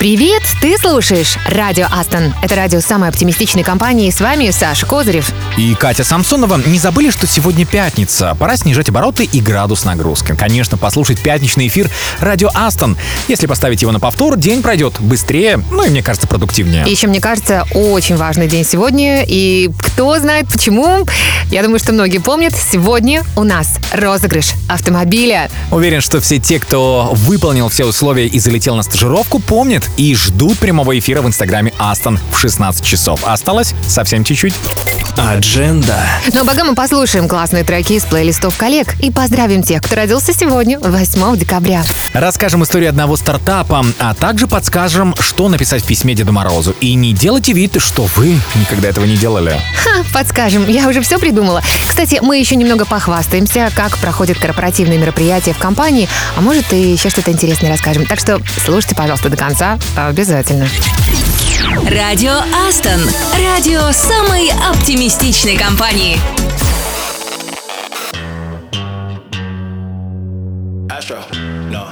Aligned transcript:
Привет! 0.00 0.42
Ты 0.62 0.78
слушаешь 0.78 1.36
Радио 1.46 1.84
Астон. 1.92 2.32
Это 2.40 2.54
радио 2.54 2.80
самой 2.80 3.10
оптимистичной 3.10 3.62
компании. 3.62 4.08
С 4.08 4.18
вами 4.18 4.48
Саша 4.48 4.86
Козырев. 4.86 5.30
И 5.58 5.74
Катя 5.74 6.04
Самсонова. 6.04 6.58
Не 6.64 6.78
забыли, 6.78 7.10
что 7.10 7.26
сегодня 7.26 7.66
пятница. 7.66 8.34
Пора 8.40 8.56
снижать 8.56 8.88
обороты 8.88 9.24
и 9.24 9.42
градус 9.42 9.84
нагрузки. 9.84 10.34
Конечно, 10.34 10.78
послушать 10.78 11.20
пятничный 11.20 11.66
эфир 11.66 11.90
Радио 12.18 12.48
Астон. 12.54 12.96
Если 13.28 13.46
поставить 13.46 13.82
его 13.82 13.92
на 13.92 14.00
повтор, 14.00 14.38
день 14.38 14.62
пройдет 14.62 14.98
быстрее, 15.00 15.62
ну 15.70 15.84
и, 15.84 15.90
мне 15.90 16.02
кажется, 16.02 16.26
продуктивнее. 16.26 16.88
И 16.88 16.90
еще, 16.92 17.06
мне 17.06 17.20
кажется, 17.20 17.66
очень 17.74 18.16
важный 18.16 18.48
день 18.48 18.64
сегодня. 18.64 19.22
И 19.28 19.68
кто 19.78 20.18
знает 20.18 20.48
почему, 20.48 21.06
я 21.50 21.62
думаю, 21.62 21.78
что 21.78 21.92
многие 21.92 22.20
помнят, 22.20 22.54
сегодня 22.56 23.22
у 23.36 23.44
нас 23.44 23.74
розыгрыш 23.92 24.52
автомобиля. 24.66 25.50
Уверен, 25.70 26.00
что 26.00 26.22
все 26.22 26.38
те, 26.38 26.58
кто 26.58 27.10
выполнил 27.12 27.68
все 27.68 27.84
условия 27.84 28.26
и 28.26 28.38
залетел 28.38 28.76
на 28.76 28.82
стажировку, 28.82 29.40
помнят 29.40 29.89
и 29.96 30.14
ждут 30.14 30.58
прямого 30.58 30.98
эфира 30.98 31.22
в 31.22 31.26
инстаграме 31.26 31.72
Астон 31.78 32.18
в 32.32 32.38
16 32.38 32.84
часов. 32.84 33.22
Осталось 33.24 33.74
совсем 33.86 34.24
чуть-чуть. 34.24 34.54
Адженда. 35.16 35.98
Ну 36.32 36.42
а 36.42 36.44
пока 36.44 36.64
мы 36.64 36.74
послушаем 36.74 37.28
классные 37.28 37.64
треки 37.64 37.94
из 37.94 38.04
плейлистов 38.04 38.56
коллег 38.56 38.94
и 39.00 39.10
поздравим 39.10 39.62
тех, 39.62 39.82
кто 39.82 39.96
родился 39.96 40.32
сегодня, 40.32 40.78
8 40.78 41.36
декабря. 41.36 41.82
Расскажем 42.12 42.62
историю 42.64 42.90
одного 42.90 43.16
стартапа, 43.16 43.84
а 43.98 44.14
также 44.14 44.46
подскажем, 44.46 45.14
что 45.18 45.48
написать 45.48 45.82
в 45.82 45.86
письме 45.86 46.14
Деду 46.14 46.32
Морозу. 46.32 46.74
И 46.80 46.94
не 46.94 47.12
делайте 47.12 47.52
вид, 47.52 47.76
что 47.80 48.06
вы 48.16 48.38
никогда 48.54 48.88
этого 48.88 49.04
не 49.04 49.16
делали. 49.16 49.60
Ха, 49.82 50.04
подскажем, 50.12 50.68
я 50.68 50.88
уже 50.88 51.00
все 51.00 51.18
придумала. 51.18 51.62
Кстати, 51.88 52.18
мы 52.22 52.38
еще 52.38 52.56
немного 52.56 52.84
похвастаемся, 52.84 53.70
как 53.74 53.96
проходят 53.98 54.38
корпоративные 54.38 54.98
мероприятия 54.98 55.52
в 55.52 55.58
компании, 55.58 56.08
а 56.36 56.40
может 56.40 56.72
и 56.72 56.92
еще 56.92 57.10
что-то 57.10 57.30
интересное 57.30 57.70
расскажем. 57.70 58.06
Так 58.06 58.18
что 58.18 58.40
слушайте, 58.64 58.94
пожалуйста, 58.94 59.28
до 59.28 59.36
конца, 59.36 59.78
обязательно. 59.96 60.68
Радио 61.60 62.32
Астон. 62.66 63.00
Радио 63.38 63.90
самой 63.92 64.50
оптимистичной 64.50 65.56
компании. 65.56 66.18
Astro. 70.88 71.18
No. 71.70 71.86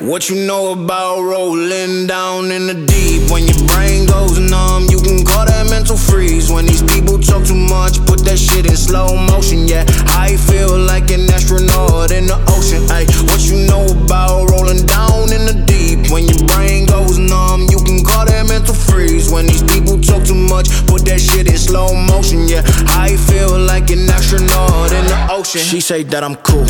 What 0.00 0.28
you 0.28 0.36
know 0.46 0.72
about 0.72 1.22
rolling 1.22 2.06
down 2.06 2.50
in 2.50 2.66
the 2.66 2.74
deep? 2.74 3.30
When 3.30 3.46
your 3.46 3.65
brain 4.06 4.26
goes 4.26 4.38
numb, 4.38 4.86
you 4.88 5.00
can 5.00 5.24
call 5.24 5.46
that 5.46 5.68
mental 5.68 5.96
freeze. 5.96 6.50
When 6.50 6.66
these 6.66 6.82
people 6.82 7.18
talk 7.18 7.44
too 7.44 7.54
much, 7.54 8.04
put 8.06 8.24
that 8.24 8.38
shit 8.38 8.66
in 8.66 8.76
slow 8.76 9.16
motion. 9.16 9.66
Yeah, 9.66 9.84
I 10.14 10.36
feel 10.36 10.78
like 10.78 11.10
an 11.10 11.30
astronaut 11.30 12.10
in 12.10 12.26
the 12.26 12.38
ocean. 12.48 12.86
Ay, 12.90 13.06
what 13.26 13.40
you 13.46 13.66
know 13.66 13.86
about 14.04 14.50
rolling 14.50 14.86
down 14.86 15.32
in 15.32 15.46
the 15.46 15.56
deep? 15.66 16.10
When 16.10 16.24
your 16.26 16.42
brain 16.46 16.86
goes 16.86 17.18
numb, 17.18 17.66
you 17.70 17.78
can 17.84 18.04
call 18.04 18.26
that 18.26 18.46
mental 18.46 18.74
freeze. 18.74 19.30
When 19.30 19.46
these 19.46 19.62
people 19.62 20.00
talk 20.00 20.24
too 20.24 20.34
much, 20.34 20.68
put 20.86 21.04
that 21.06 21.20
shit 21.20 21.48
in 21.48 21.58
slow 21.58 21.94
motion. 21.94 22.48
Yeah, 22.48 22.62
I 22.94 23.16
feel 23.16 23.58
like 23.58 23.90
an 23.90 24.08
astronaut 24.10 24.92
in 24.92 25.04
the 25.06 25.18
ocean. 25.30 25.60
She 25.60 25.80
say 25.80 26.02
that 26.04 26.22
I'm 26.22 26.36
cool. 26.36 26.66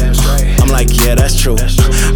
I'm 0.62 0.68
like, 0.68 0.88
yeah, 1.04 1.14
that's 1.14 1.38
true. 1.40 1.56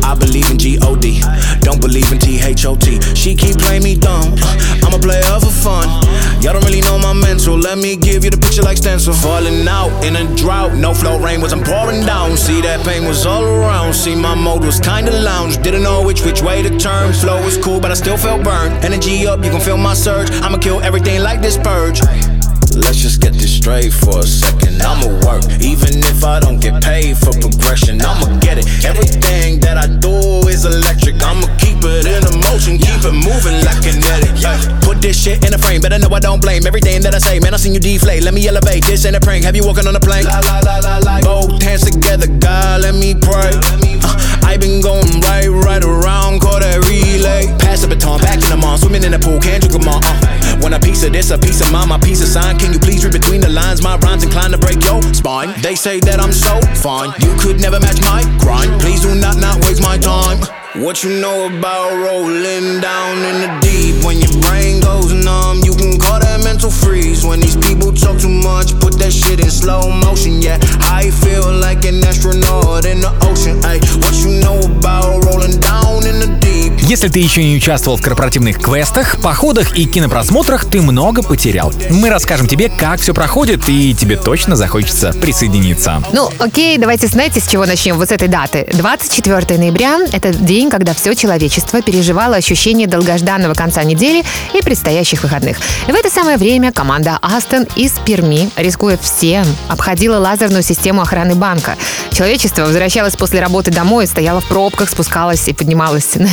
I 0.02 0.14
believe 0.14 0.50
in 0.50 0.58
G-O-D. 0.58 1.22
Don't 1.60 1.80
believe 1.80 2.10
in 2.12 2.18
T-H-O-T. 2.50 3.14
She 3.14 3.36
keep 3.36 3.58
playing 3.58 3.84
me 3.84 3.94
dumb. 3.94 4.34
I'm 4.82 4.92
a 4.92 4.98
player 4.98 5.22
for 5.38 5.54
fun. 5.62 5.86
Y'all 6.42 6.52
don't 6.52 6.64
really 6.64 6.80
know 6.80 6.98
my 6.98 7.12
mental. 7.12 7.56
Let 7.56 7.78
me 7.78 7.94
give 7.94 8.24
you 8.24 8.30
the 8.30 8.38
picture 8.38 8.62
like 8.62 8.76
stencil. 8.76 9.14
Falling 9.14 9.68
out 9.68 9.92
in 10.04 10.16
a 10.16 10.24
drought. 10.34 10.74
No 10.74 10.92
flow 10.92 11.20
rain 11.20 11.40
wasn't 11.40 11.64
pouring 11.64 12.04
down. 12.04 12.36
See 12.36 12.60
that 12.62 12.84
pain 12.84 13.06
was 13.06 13.24
all 13.24 13.44
around. 13.44 13.94
See 13.94 14.16
my 14.16 14.34
mode 14.34 14.64
was 14.64 14.80
kinda 14.80 15.12
lounge. 15.22 15.62
Didn't 15.62 15.84
know 15.84 16.02
which 16.02 16.22
which 16.24 16.42
way 16.42 16.60
to 16.62 16.76
turn. 16.76 17.12
Flow 17.12 17.40
was 17.44 17.56
cool, 17.56 17.78
but 17.78 17.92
I 17.92 17.94
still 17.94 18.16
felt 18.16 18.42
burned. 18.42 18.84
Energy 18.84 19.28
up, 19.28 19.44
you 19.44 19.50
can 19.50 19.60
feel 19.60 19.76
my 19.76 19.94
surge. 19.94 20.28
I'ma 20.42 20.58
kill 20.58 20.80
everything 20.80 21.22
like 21.22 21.40
this 21.40 21.56
purge. 21.56 22.00
Let's 22.74 22.98
just 22.98 23.20
get 23.20 23.32
straight 23.60 23.92
for 23.92 24.20
a 24.20 24.26
second. 24.26 24.80
I'ma 24.80 25.12
work, 25.20 25.44
even 25.60 26.00
if 26.00 26.24
I 26.24 26.40
don't 26.40 26.58
get 26.58 26.82
paid 26.82 27.16
for 27.18 27.32
progression. 27.36 28.00
I'ma 28.00 28.40
get 28.40 28.56
it. 28.56 28.64
Everything 28.84 29.60
that 29.60 29.76
I 29.76 29.86
do 30.00 30.48
is 30.48 30.64
electric. 30.64 31.20
I'ma 31.20 31.44
keep 31.60 31.76
it 31.84 32.08
in 32.08 32.24
motion, 32.48 32.80
keep 32.80 33.04
it 33.04 33.12
moving 33.12 33.60
like 33.60 33.84
kinetic. 33.84 34.32
Ay, 34.40 34.56
Put 34.80 35.02
this 35.02 35.20
shit 35.20 35.44
in 35.44 35.52
a 35.52 35.58
frame, 35.58 35.82
better 35.82 35.98
know 35.98 36.08
I 36.08 36.20
don't 36.20 36.40
blame 36.40 36.66
everything 36.66 37.02
that 37.02 37.14
I 37.14 37.18
say. 37.18 37.38
Man, 37.38 37.52
I 37.52 37.58
seen 37.58 37.74
you 37.74 37.80
deflate. 37.80 38.22
Let 38.22 38.32
me 38.32 38.48
elevate. 38.48 38.84
This 38.84 39.04
ain't 39.04 39.16
a 39.16 39.20
prank. 39.20 39.44
Have 39.44 39.54
you 39.54 39.64
walking 39.64 39.86
on 39.86 39.94
a 39.94 40.00
plane? 40.00 40.24
La, 40.24 40.40
la, 40.40 40.60
la, 40.64 40.78
la, 40.78 40.96
la. 41.04 41.20
Both 41.20 41.62
hands 41.62 41.84
together, 41.84 42.28
God, 42.40 42.80
let 42.80 42.94
me 42.94 43.12
pray. 43.12 43.52
Uh, 44.00 44.40
I 44.42 44.56
been 44.56 44.80
going 44.80 45.20
right, 45.20 45.48
right 45.48 45.84
around, 45.84 46.40
call 46.40 46.58
that 46.60 46.80
relay. 46.88 47.52
Pass 47.58 47.82
the 47.82 47.88
baton, 47.88 48.20
back 48.20 48.40
in 48.40 48.48
the 48.48 48.56
mall, 48.56 48.78
swimming 48.78 49.04
in 49.04 49.12
the 49.12 49.18
pool, 49.18 49.38
can't 49.38 49.60
drink 49.60 49.76
them 49.76 49.88
all. 49.88 50.00
Uh. 50.02 50.40
Want 50.60 50.74
a 50.74 50.80
piece 50.80 51.04
of 51.04 51.12
this, 51.12 51.30
a 51.30 51.38
piece 51.38 51.60
of 51.60 51.72
mine, 51.72 51.88
my 51.88 51.98
piece 51.98 52.20
of 52.20 52.28
sign. 52.28 52.58
Can 52.58 52.72
you 52.72 52.78
please 52.78 53.04
read 53.04 53.12
between 53.12 53.40
the 53.40 53.48
lines? 53.50 53.82
My 53.82 53.96
rhymes 53.98 54.24
inclined 54.24 54.52
to 54.52 54.58
break 54.58 54.82
your 54.84 55.02
spine. 55.14 55.54
They 55.62 55.74
say 55.74 56.00
that 56.00 56.20
I'm 56.20 56.32
so 56.32 56.60
fine, 56.80 57.12
you 57.20 57.34
could 57.38 57.60
never 57.60 57.80
match 57.80 58.00
my 58.02 58.22
grind. 58.38 58.80
Please 58.80 59.02
do 59.02 59.14
not 59.14 59.36
not 59.38 59.60
waste 59.66 59.82
my 59.82 59.98
time. 59.98 60.38
What 60.84 61.02
you 61.02 61.20
know 61.20 61.50
about 61.50 61.90
rolling 61.98 62.80
down 62.80 63.18
in 63.18 63.36
the 63.42 63.50
deep? 63.60 64.04
When 64.04 64.18
your 64.18 64.30
brain 64.40 64.80
goes 64.80 65.12
numb, 65.12 65.60
you 65.64 65.74
can 65.74 65.98
call 65.98 66.20
that 66.20 66.44
mental 66.44 66.70
freeze. 66.70 67.26
When 67.26 67.40
these 67.40 67.56
people 67.56 67.92
talk 67.92 68.20
too 68.20 68.30
much, 68.30 68.78
put 68.78 68.94
that 69.02 69.12
shit 69.12 69.40
in 69.40 69.50
slow 69.50 69.90
motion. 69.90 70.40
Yeah, 70.40 70.58
I 70.86 71.10
feel 71.10 71.50
like 71.50 71.84
an 71.84 72.04
astronaut 72.04 72.86
in 72.86 73.00
the 73.00 73.10
ocean. 73.26 73.58
Ay, 73.66 73.80
what 73.98 74.14
you 74.22 74.38
know 74.40 74.62
about 74.62 75.24
rolling 75.26 75.58
down 75.58 76.06
in 76.06 76.20
the 76.22 76.38
deep? 76.40 76.49
Если 76.90 77.06
ты 77.06 77.20
еще 77.20 77.44
не 77.44 77.56
участвовал 77.56 77.96
в 77.96 78.02
корпоративных 78.02 78.58
квестах, 78.58 79.20
походах 79.22 79.78
и 79.78 79.84
кинопросмотрах, 79.84 80.64
ты 80.64 80.82
много 80.82 81.22
потерял. 81.22 81.72
Мы 81.88 82.10
расскажем 82.10 82.48
тебе, 82.48 82.68
как 82.68 83.00
все 83.00 83.14
проходит, 83.14 83.68
и 83.68 83.94
тебе 83.94 84.16
точно 84.16 84.56
захочется 84.56 85.12
присоединиться. 85.12 86.02
Ну, 86.12 86.28
окей, 86.40 86.78
давайте 86.78 87.06
знаете, 87.06 87.38
с 87.38 87.46
чего 87.46 87.64
начнем? 87.64 87.96
Вот 87.96 88.08
с 88.08 88.10
этой 88.10 88.26
даты. 88.26 88.68
24 88.72 89.56
ноября– 89.56 90.00
это 90.12 90.34
день, 90.34 90.68
когда 90.68 90.92
все 90.92 91.14
человечество 91.14 91.80
переживало 91.80 92.34
ощущение 92.34 92.88
долгожданного 92.88 93.54
конца 93.54 93.84
недели 93.84 94.24
и 94.52 94.60
предстоящих 94.60 95.22
выходных. 95.22 95.58
И 95.86 95.92
в 95.92 95.94
это 95.94 96.10
самое 96.10 96.38
время 96.38 96.72
команда 96.72 97.20
Астон 97.22 97.68
из 97.76 97.92
Перми, 98.04 98.50
рискуя 98.56 98.98
всем, 99.00 99.46
обходила 99.68 100.18
лазерную 100.18 100.64
систему 100.64 101.02
охраны 101.02 101.36
банка. 101.36 101.76
Человечество 102.10 102.62
возвращалось 102.62 103.14
после 103.14 103.38
работы 103.38 103.70
домой, 103.70 104.08
стояло 104.08 104.40
в 104.40 104.48
пробках, 104.48 104.90
спускалось 104.90 105.46
и 105.46 105.52
поднималось 105.52 106.14
на 106.16 106.26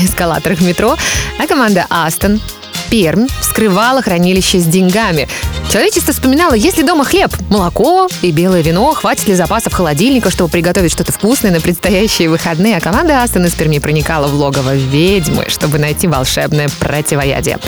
эскалаторах 0.48 0.62
метро, 0.62 0.98
а 1.40 1.48
команда 1.48 1.86
Астон 1.90 2.40
Пермь 2.90 3.28
вскрывала 3.42 4.02
хранилище 4.02 4.60
с 4.60 4.66
деньгами. 4.66 5.28
Человечество 5.70 6.14
вспоминало, 6.14 6.54
есть 6.54 6.78
ли 6.78 6.84
дома 6.84 7.04
хлеб, 7.04 7.32
молоко 7.50 8.08
и 8.22 8.32
белое 8.32 8.62
вино, 8.62 8.94
хватит 8.94 9.28
ли 9.28 9.36
запасов 9.36 9.74
холодильника, 9.74 10.32
чтобы 10.32 10.50
приготовить 10.50 10.94
что-то 10.94 11.12
вкусное 11.12 11.52
на 11.52 11.60
предстоящие 11.60 12.30
выходные, 12.30 12.78
а 12.78 12.80
команда 12.80 13.24
Астон 13.24 13.46
из 13.46 13.54
Перми 13.54 13.80
проникала 13.80 14.28
в 14.28 14.36
логово 14.36 14.76
ведьмы, 14.76 15.48
чтобы 15.50 15.80
найти 15.80 16.08
волшебное 16.08 16.70
противоядие. 16.80 17.60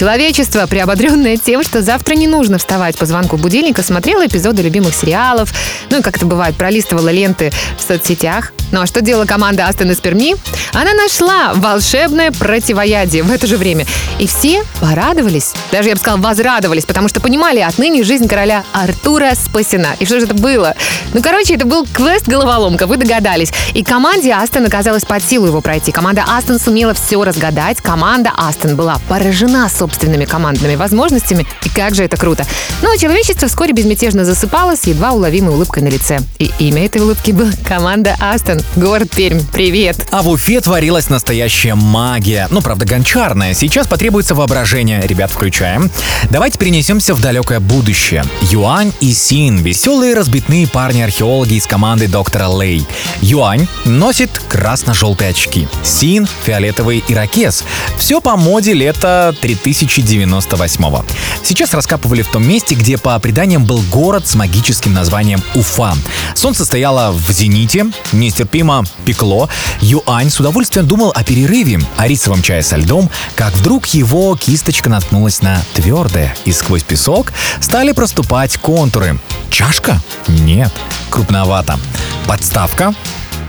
Человечество, 0.00 0.66
приободренное 0.66 1.36
тем, 1.36 1.62
что 1.62 1.82
завтра 1.82 2.14
не 2.14 2.26
нужно 2.26 2.56
вставать 2.56 2.96
по 2.96 3.04
звонку 3.04 3.36
будильника, 3.36 3.82
смотрело 3.82 4.26
эпизоды 4.26 4.62
любимых 4.62 4.94
сериалов, 4.94 5.52
ну 5.90 5.98
и 5.98 6.02
как 6.02 6.16
это 6.16 6.24
бывает, 6.24 6.56
пролистывала 6.56 7.10
ленты 7.10 7.52
в 7.78 7.86
соцсетях. 7.86 8.54
Ну 8.72 8.80
а 8.80 8.86
что 8.86 9.02
делала 9.02 9.26
команда 9.26 9.66
Астон 9.66 9.90
из 9.90 9.98
Перми? 9.98 10.36
Она 10.72 10.94
нашла 10.94 11.52
волшебное 11.54 12.30
противоядие 12.30 13.24
в 13.24 13.30
это 13.30 13.46
же 13.46 13.56
время. 13.56 13.84
И 14.18 14.26
все 14.26 14.62
порадовались, 14.80 15.52
даже 15.72 15.88
я 15.88 15.94
бы 15.94 16.00
сказала, 16.00 16.20
возрадовались, 16.20 16.84
потому 16.84 17.08
что 17.08 17.20
понимали, 17.20 17.58
отныне 17.60 18.02
жизнь 18.04 18.28
короля 18.28 18.64
Артура 18.72 19.32
спасена. 19.34 19.96
И 19.98 20.06
что 20.06 20.20
же 20.20 20.26
это 20.26 20.34
было? 20.34 20.76
Ну, 21.12 21.20
короче, 21.20 21.54
это 21.54 21.66
был 21.66 21.86
квест-головоломка, 21.92 22.86
вы 22.86 22.96
догадались. 22.96 23.52
И 23.74 23.82
команде 23.82 24.32
Астон 24.32 24.66
оказалось 24.66 25.04
под 25.04 25.22
силу 25.22 25.48
его 25.48 25.60
пройти. 25.60 25.90
Команда 25.90 26.24
Астон 26.28 26.60
сумела 26.60 26.94
все 26.94 27.22
разгадать. 27.24 27.78
Команда 27.80 28.30
Астон 28.36 28.76
была 28.76 29.00
поражена 29.08 29.68
собственными 29.90 30.24
командными 30.24 30.76
возможностями. 30.76 31.46
И 31.64 31.68
как 31.68 31.94
же 31.94 32.04
это 32.04 32.16
круто. 32.16 32.46
Ну, 32.82 32.92
а 32.92 32.98
человечество 32.98 33.48
вскоре 33.48 33.72
безмятежно 33.72 34.24
засыпало 34.24 34.76
с 34.76 34.84
едва 34.84 35.12
уловимой 35.12 35.54
улыбкой 35.54 35.82
на 35.82 35.88
лице. 35.88 36.20
И 36.38 36.52
имя 36.60 36.86
этой 36.86 37.02
улыбки 37.02 37.32
было 37.32 37.50
команда 37.66 38.16
Астон. 38.20 38.60
Город 38.76 39.10
Пермь. 39.10 39.40
Привет. 39.52 40.06
А 40.12 40.22
в 40.22 40.28
Уфе 40.28 40.60
творилась 40.60 41.08
настоящая 41.10 41.74
магия. 41.74 42.46
Ну, 42.50 42.60
правда, 42.60 42.86
гончарная. 42.86 43.54
Сейчас 43.54 43.86
потребуется 43.88 44.34
воображение, 44.34 45.02
ребят, 45.06 45.30
включаем. 45.30 45.90
Давайте 46.30 46.58
перенесемся 46.58 47.14
в 47.14 47.20
далекое 47.20 47.60
будущее. 47.60 48.24
Юань 48.42 48.92
и 49.00 49.12
Син– 49.12 49.56
веселые 49.62 50.14
разбитные 50.14 50.68
парни-археологи 50.68 51.54
из 51.54 51.66
команды 51.66 52.06
доктора 52.06 52.48
Лей. 52.60 52.86
Юань 53.20 53.66
носит 53.84 54.30
красно-желтые 54.48 55.30
очки. 55.30 55.68
Син– 55.82 56.28
фиолетовый 56.44 57.02
ирокез. 57.08 57.64
Все 57.98 58.20
по 58.20 58.36
моде 58.36 58.72
лета 58.72 59.34
3098 59.80 60.84
-го. 60.84 61.04
Сейчас 61.42 61.72
раскапывали 61.72 62.22
в 62.22 62.28
том 62.28 62.46
месте, 62.46 62.74
где 62.74 62.98
по 62.98 63.18
преданиям 63.18 63.64
был 63.64 63.82
город 63.90 64.26
с 64.28 64.34
магическим 64.34 64.92
названием 64.92 65.42
Уфа. 65.54 65.94
Солнце 66.34 66.64
стояло 66.64 67.12
в 67.12 67.30
зените, 67.30 67.86
нестерпимо 68.12 68.84
пекло. 69.04 69.48
Юань 69.80 70.30
с 70.30 70.38
удовольствием 70.38 70.86
думал 70.86 71.12
о 71.14 71.24
перерыве, 71.24 71.80
о 71.96 72.06
рисовом 72.06 72.42
чае 72.42 72.62
со 72.62 72.76
льдом, 72.76 73.10
как 73.34 73.54
вдруг 73.54 73.86
его 73.86 74.36
кисточка 74.36 74.90
наткнулась 74.90 75.40
на 75.40 75.62
твердое, 75.74 76.36
и 76.44 76.52
сквозь 76.52 76.82
песок 76.82 77.32
стали 77.60 77.92
проступать 77.92 78.58
контуры. 78.58 79.18
Чашка? 79.50 80.00
Нет, 80.28 80.72
крупновато. 81.08 81.78
Подставка? 82.26 82.94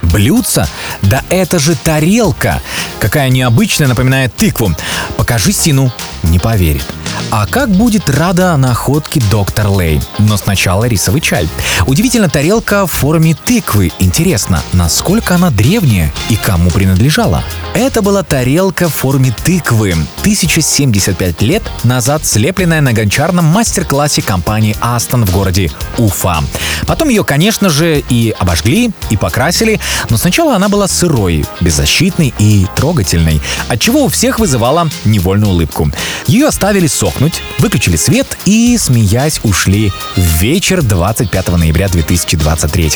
Блюдца? 0.02 0.68
Да 1.02 1.24
это 1.30 1.60
же 1.60 1.76
тарелка! 1.76 2.62
Какая 3.00 3.30
необычная, 3.30 3.88
напоминает 3.88 4.36
тыкву. 4.36 4.76
Покажи 5.18 5.52
Сину. 5.52 5.92
Не 6.24 6.40
поверит. 6.40 6.84
А 7.30 7.46
как 7.46 7.70
будет 7.70 8.10
рада 8.10 8.58
находке 8.58 9.22
доктор 9.32 9.68
Лей? 9.80 10.02
Но 10.20 10.36
сначала 10.36 10.86
рисовый 10.86 11.22
чай. 11.22 11.48
Удивительно, 11.88 12.30
тарелка 12.30 12.86
в 12.86 12.92
форме 12.92 13.36
тыквы. 13.36 13.92
Интересно, 14.00 14.62
насколько 14.74 15.36
она 15.36 15.50
древняя 15.50 16.12
и 16.30 16.36
кому 16.36 16.70
принадлежала? 16.70 17.44
Это 17.74 18.02
была 18.02 18.24
тарелка 18.24 18.90
в 18.90 18.94
форме 18.94 19.34
тыквы. 19.46 19.94
1075 20.22 21.42
лет 21.42 21.64
назад 21.86 22.26
слепленная 22.26 22.82
на 22.82 22.92
гончарном 22.92 23.46
мастер-классе 23.46 24.22
компании 24.22 24.76
Aston 24.82 25.26
в 25.26 25.32
городе 25.32 25.72
Уфа. 25.98 26.44
Потом 26.86 27.08
ее, 27.08 27.24
конечно 27.24 27.70
же, 27.70 28.04
и 28.10 28.36
обожгли, 28.38 28.92
и 29.10 29.16
покрасили, 29.16 29.80
но 30.10 30.18
сначала 30.18 30.56
она 30.56 30.70
была 30.70 30.88
сырой, 30.88 31.46
беззащитной 31.60 32.34
и 32.38 32.68
трогательной, 32.76 33.42
отчего 33.68 34.06
у 34.06 34.10
всех 34.10 34.40
вызывала 34.40 34.90
невольную 35.06 35.52
улыбку. 35.52 35.92
Ее 36.28 36.48
оставили 36.48 36.88
сохнуть, 36.88 37.42
выключили 37.60 37.96
свет 37.96 38.38
и, 38.46 38.78
смеясь, 38.78 39.40
ушли 39.44 39.92
в 40.16 40.20
вечер 40.20 40.82
25 40.82 41.48
ноября 41.50 41.88
2023. 41.88 42.92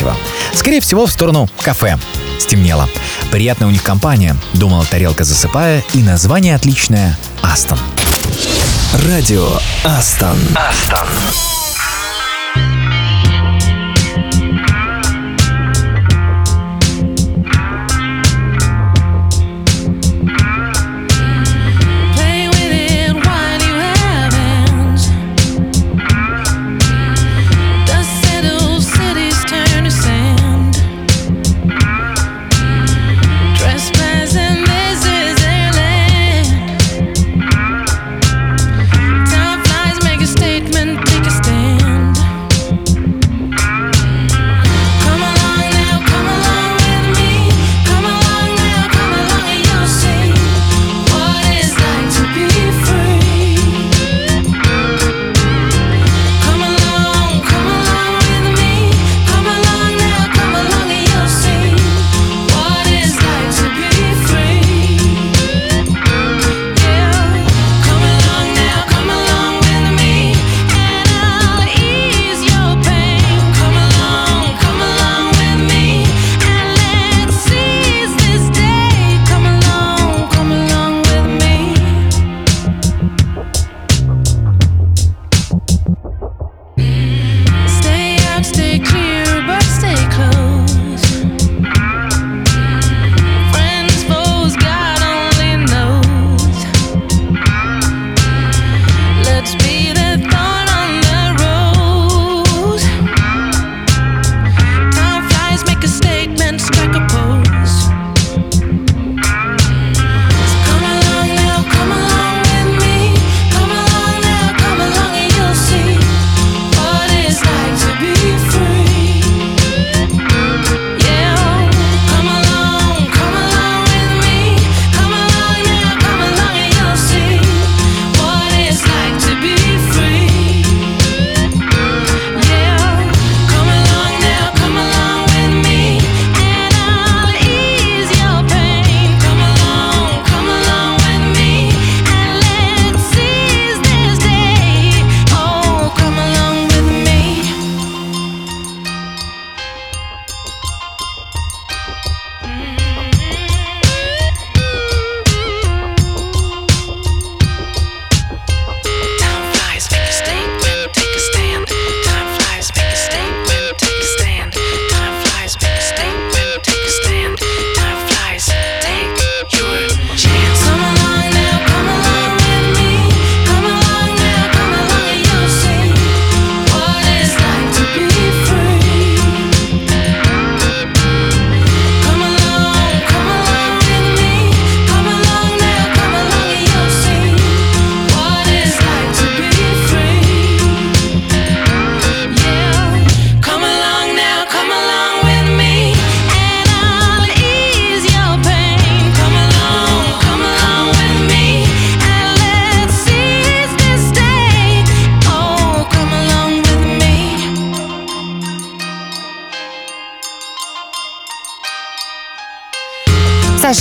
Скорее 0.54 0.80
всего, 0.80 1.06
в 1.06 1.12
сторону 1.12 1.48
кафе. 1.62 1.98
Стемнело. 2.38 2.88
Приятная 3.30 3.68
у 3.68 3.70
них 3.70 3.82
компания, 3.82 4.36
думала 4.54 4.84
тарелка, 4.84 5.24
засыпая, 5.24 5.82
и 5.94 5.98
название 5.98 6.54
отличное— 6.54 7.18
Астон. 7.42 7.78
Радио 9.06 9.48
Астон. 9.84 10.38
Астон. 10.54 11.06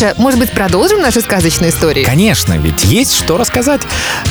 Саша, 0.05 0.21
может 0.21 0.39
быть, 0.39 0.51
продолжим 0.51 1.01
наши 1.01 1.21
сказочные 1.21 1.71
истории? 1.71 2.03
Конечно, 2.03 2.53
ведь 2.53 2.83
есть 2.83 3.15
что 3.15 3.37
рассказать. 3.37 3.81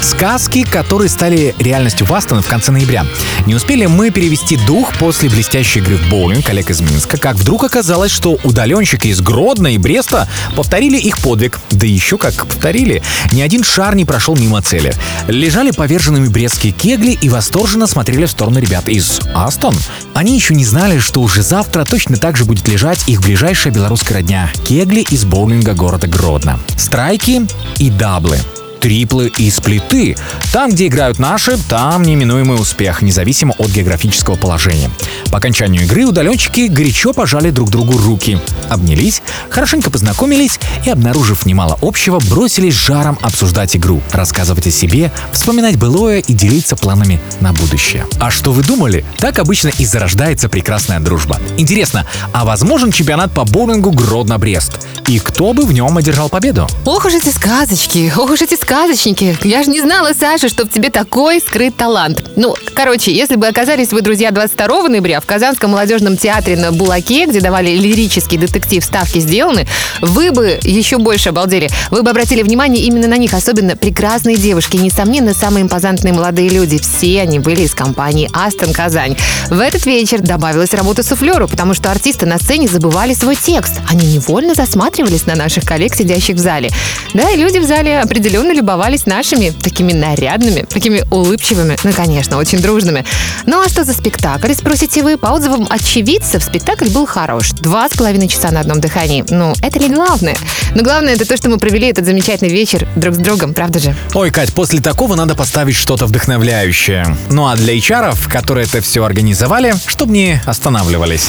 Сказки, 0.00 0.62
которые 0.64 1.09
стали 1.09 1.54
реальностью 1.59 2.07
в 2.07 2.14
Астон 2.14 2.43
в 2.43 2.47
конце 2.47 2.71
ноября. 2.71 3.04
Не 3.47 3.54
успели 3.54 3.87
мы 3.87 4.11
перевести 4.11 4.57
дух 4.57 4.93
после 4.99 5.28
блестящей 5.28 5.81
игры 5.81 5.97
в 5.97 6.09
боулинг 6.09 6.47
коллег 6.47 6.71
из 6.71 6.81
Минска, 6.81 7.16
как 7.16 7.37
вдруг 7.37 7.64
оказалось, 7.64 8.12
что 8.12 8.38
удаленщики 8.45 9.09
из 9.09 9.21
Гродно 9.21 9.69
и 9.69 9.78
Бреста 9.78 10.28
повторили 10.54 10.99
их 10.99 11.19
подвиг. 11.19 11.59
Да 11.71 11.87
еще 11.87 12.19
как 12.19 12.47
повторили. 12.47 13.02
Ни 13.33 13.40
один 13.40 13.64
шар 13.64 13.97
не 13.97 14.04
прошел 14.04 14.37
мимо 14.37 14.62
цели. 14.62 14.95
Лежали 15.26 15.71
поверженными 15.71 16.28
брестские 16.28 16.73
кегли 16.73 17.19
и 17.21 17.28
восторженно 17.28 17.87
смотрели 17.87 18.26
в 18.26 18.31
сторону 18.31 18.61
ребят 18.61 18.88
из 18.88 19.21
Астон. 19.35 19.75
Они 20.14 20.37
еще 20.37 20.54
не 20.54 20.64
знали, 20.64 21.00
что 21.00 21.21
уже 21.21 21.42
завтра 21.42 21.85
точно 21.85 22.16
так 22.16 22.37
же 22.37 22.44
будет 22.44 22.68
лежать 22.68 23.09
их 23.09 23.21
ближайшая 23.21 23.73
белорусская 23.73 24.14
родня— 24.14 24.50
кегли 24.64 25.02
из 25.11 25.25
боулинга 25.25 25.75
города 25.75 26.06
Гродно. 26.06 26.61
Страйки 26.76 27.47
и 27.78 27.90
даблы 27.90 28.38
триплы 28.85 29.33
и 29.38 29.50
сплиты. 29.50 30.14
Там, 30.53 30.71
где 30.71 30.88
играют 30.88 31.19
наши, 31.19 31.57
там 31.57 32.03
неминуемый 32.03 32.61
успех, 32.61 33.00
независимо 33.00 33.55
от 33.57 33.71
географического 33.71 34.37
положения. 34.37 34.91
По 35.31 35.38
окончанию 35.38 35.85
игры 35.85 36.05
удаленщики 36.05 36.67
горячо 36.67 37.14
пожали 37.14 37.49
друг 37.49 37.71
другу 37.71 37.97
руки, 37.97 38.38
обнялись, 38.69 39.23
хорошенько 39.49 39.91
познакомились 39.91 40.61
и, 40.85 40.91
обнаружив 40.91 41.47
немало 41.47 41.79
общего, 41.81 42.21
бросились 42.29 42.75
жаром 42.75 43.19
обсуждать 43.23 43.75
игру, 43.75 44.03
рассказывать 44.12 44.67
о 44.67 44.71
себе, 44.71 45.11
вспоминать 45.33 45.79
былое 45.79 46.19
и 46.19 46.35
делиться 46.35 46.76
планами 46.76 47.19
на 47.41 47.55
будущее. 47.55 48.05
А 48.21 48.31
что 48.31 48.53
вы 48.53 48.62
думали? 48.62 49.03
Так 49.17 49.38
обычно 49.38 49.69
и 49.79 49.87
зарождается 49.87 50.50
прекрасная 50.50 51.00
дружба. 51.00 51.41
Интересно, 51.57 52.07
а 52.35 52.45
возможен 52.45 52.93
чемпионат 52.93 53.33
по 53.33 53.45
боулингу 53.45 53.93
Гродно-Брест? 53.93 54.73
И 55.07 55.19
кто 55.19 55.53
бы 55.53 55.64
в 55.64 55.73
нем 55.73 55.97
одержал 55.97 56.29
победу? 56.29 56.67
Ох 56.85 57.05
уж 57.05 57.14
эти 57.14 57.29
сказочки, 57.31 58.12
ох 58.17 58.31
уж 58.31 58.43
эти 58.43 58.55
сказочники. 58.75 59.37
Я 59.45 59.62
же 59.62 59.71
не 59.71 59.81
знала, 59.81 60.11
Саша, 60.19 60.49
что 60.49 60.66
в 60.66 60.69
тебе 60.69 60.90
такой 60.90 61.38
скрыт 61.38 61.76
талант. 61.76 62.25
Ну, 62.35 62.57
короче, 62.75 63.12
если 63.12 63.37
бы 63.37 63.47
оказались 63.47 63.93
вы, 63.93 64.00
друзья, 64.00 64.33
22 64.33 64.88
ноября 64.88 65.21
в 65.21 65.26
Казанском 65.26 65.71
молодежном 65.71 66.16
театре 66.16 66.57
на 66.57 66.73
Булаке, 66.73 67.26
где 67.26 67.40
давали 67.40 67.71
лирический 67.71 68.37
детектив 68.37 68.85
«Ставки 68.85 69.21
сделаны», 69.21 69.69
вы 70.00 70.33
бы 70.33 70.59
еще 70.64 70.99
больше 70.99 71.28
обалдели. 71.28 71.71
Вы 71.93 72.02
бы 72.02 72.11
обратили 72.11 72.43
внимание 72.43 72.83
именно 72.85 73.07
на 73.07 73.16
них, 73.16 73.33
особенно 73.33 73.76
прекрасные 73.76 74.37
девушки, 74.37 74.76
несомненно, 74.76 75.35
самые 75.35 75.62
импозантные 75.62 76.12
молодые 76.12 76.49
люди. 76.49 76.81
Все 76.81 77.21
они 77.21 77.38
были 77.38 77.62
из 77.62 77.75
компании 77.75 78.28
«Астон 78.33 78.73
Казань». 78.73 79.16
В 79.50 79.61
этот 79.61 79.87
вечер 79.87 80.21
добавилась 80.21 80.75
работа 80.75 81.04
суфлеру, 81.04 81.47
потому 81.47 81.75
что 81.75 81.93
артисты 81.93 82.26
на 82.26 82.38
сцене 82.38 82.66
забывали 82.66 83.14
свой 83.14 83.37
текст. 83.37 83.75
Они 83.88 84.14
невольно 84.14 84.54
засматривались 84.54 85.26
на 85.26 85.37
наших 85.37 85.64
коллег, 85.64 85.95
сидящих 85.95 86.35
в 86.35 86.40
зале. 86.40 86.71
Да, 87.12 87.31
и 87.31 87.37
люди 87.37 87.59
в 87.59 87.64
зале 87.64 88.00
определенно 88.00 88.50
любовались 88.64 89.04
нашими 89.04 89.50
такими 89.50 89.92
нарядными, 89.92 90.62
такими 90.62 91.04
улыбчивыми, 91.11 91.76
ну, 91.85 91.92
конечно, 91.92 92.38
очень 92.38 92.61
дружными. 92.61 93.04
Ну, 93.44 93.61
а 93.61 93.68
что 93.68 93.85
за 93.85 93.92
спектакль, 93.92 94.54
спросите 94.54 95.02
вы? 95.02 95.18
По 95.18 95.26
отзывам 95.26 95.66
очевидцев, 95.68 96.42
спектакль 96.42 96.88
был 96.88 97.04
хорош. 97.04 97.50
Два 97.50 97.87
с 97.90 97.92
половиной 97.92 98.26
часа 98.26 98.50
на 98.50 98.61
одном 98.61 98.80
дыхании. 98.80 99.23
Ну, 99.28 99.52
это 99.61 99.78
ли 99.78 99.88
главное? 99.90 100.35
Но 100.75 100.83
главное, 100.83 101.12
это 101.12 101.26
то, 101.26 101.37
что 101.37 101.50
мы 101.50 101.59
провели 101.59 101.88
этот 101.88 102.06
замечательный 102.06 102.52
вечер 102.52 102.88
друг 102.97 103.16
с 103.16 103.18
другом, 103.18 103.52
правда 103.52 103.80
же? 103.80 103.94
Ой, 104.14 104.30
Кать, 104.30 104.54
после 104.54 104.80
такого 104.80 105.14
надо 105.14 105.35
поставить 105.35 105.76
что-то 105.76 106.06
вдохновляющее. 106.06 107.04
Ну 107.28 107.47
а 107.47 107.56
для 107.56 107.76
HR, 107.76 108.30
которые 108.30 108.66
это 108.66 108.80
все 108.80 109.04
организовали, 109.04 109.75
чтобы 109.87 110.14
не 110.14 110.40
останавливались. 110.47 111.28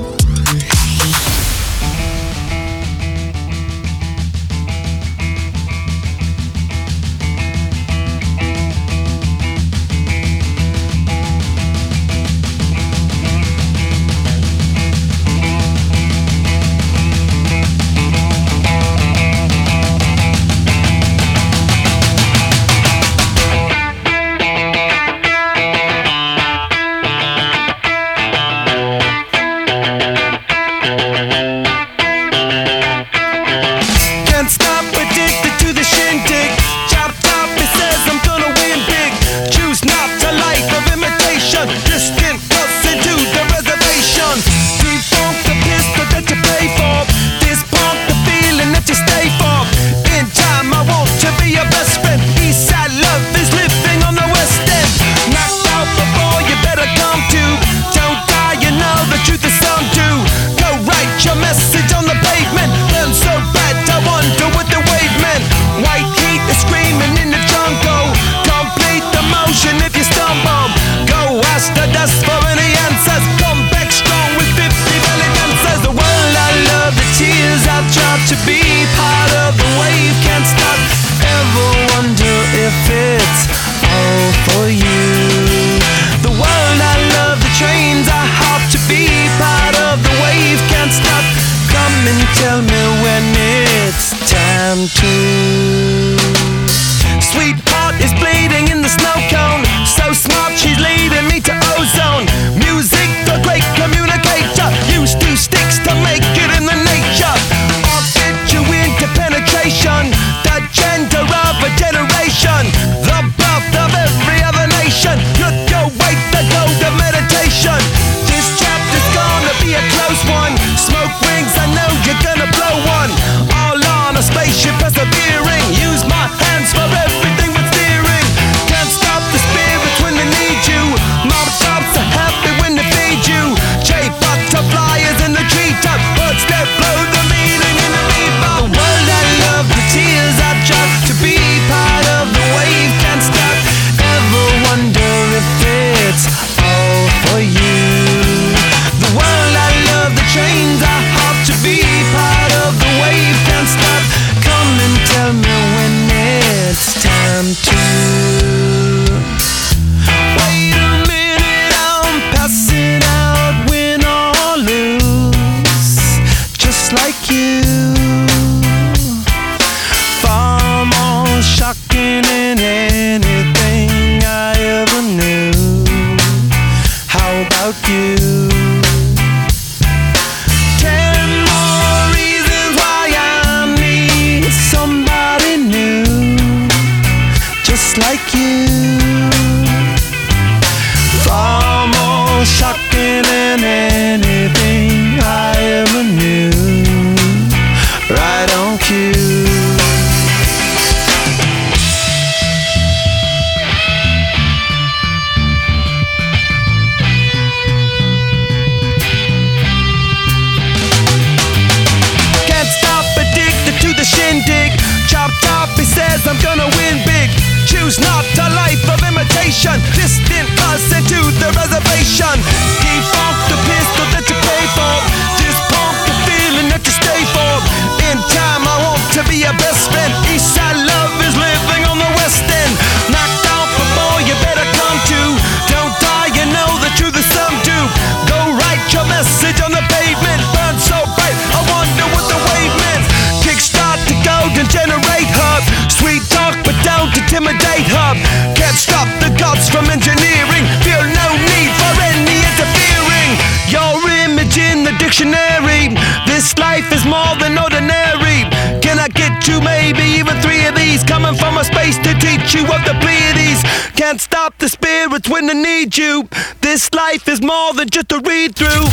Need 265.91 265.97
you. 265.97 266.27
This 266.61 266.93
life 266.93 267.27
is 267.27 267.41
more 267.41 267.73
than 267.73 267.89
just 267.89 268.11
a 268.11 268.19
read 268.19 268.55
through. 268.55 268.85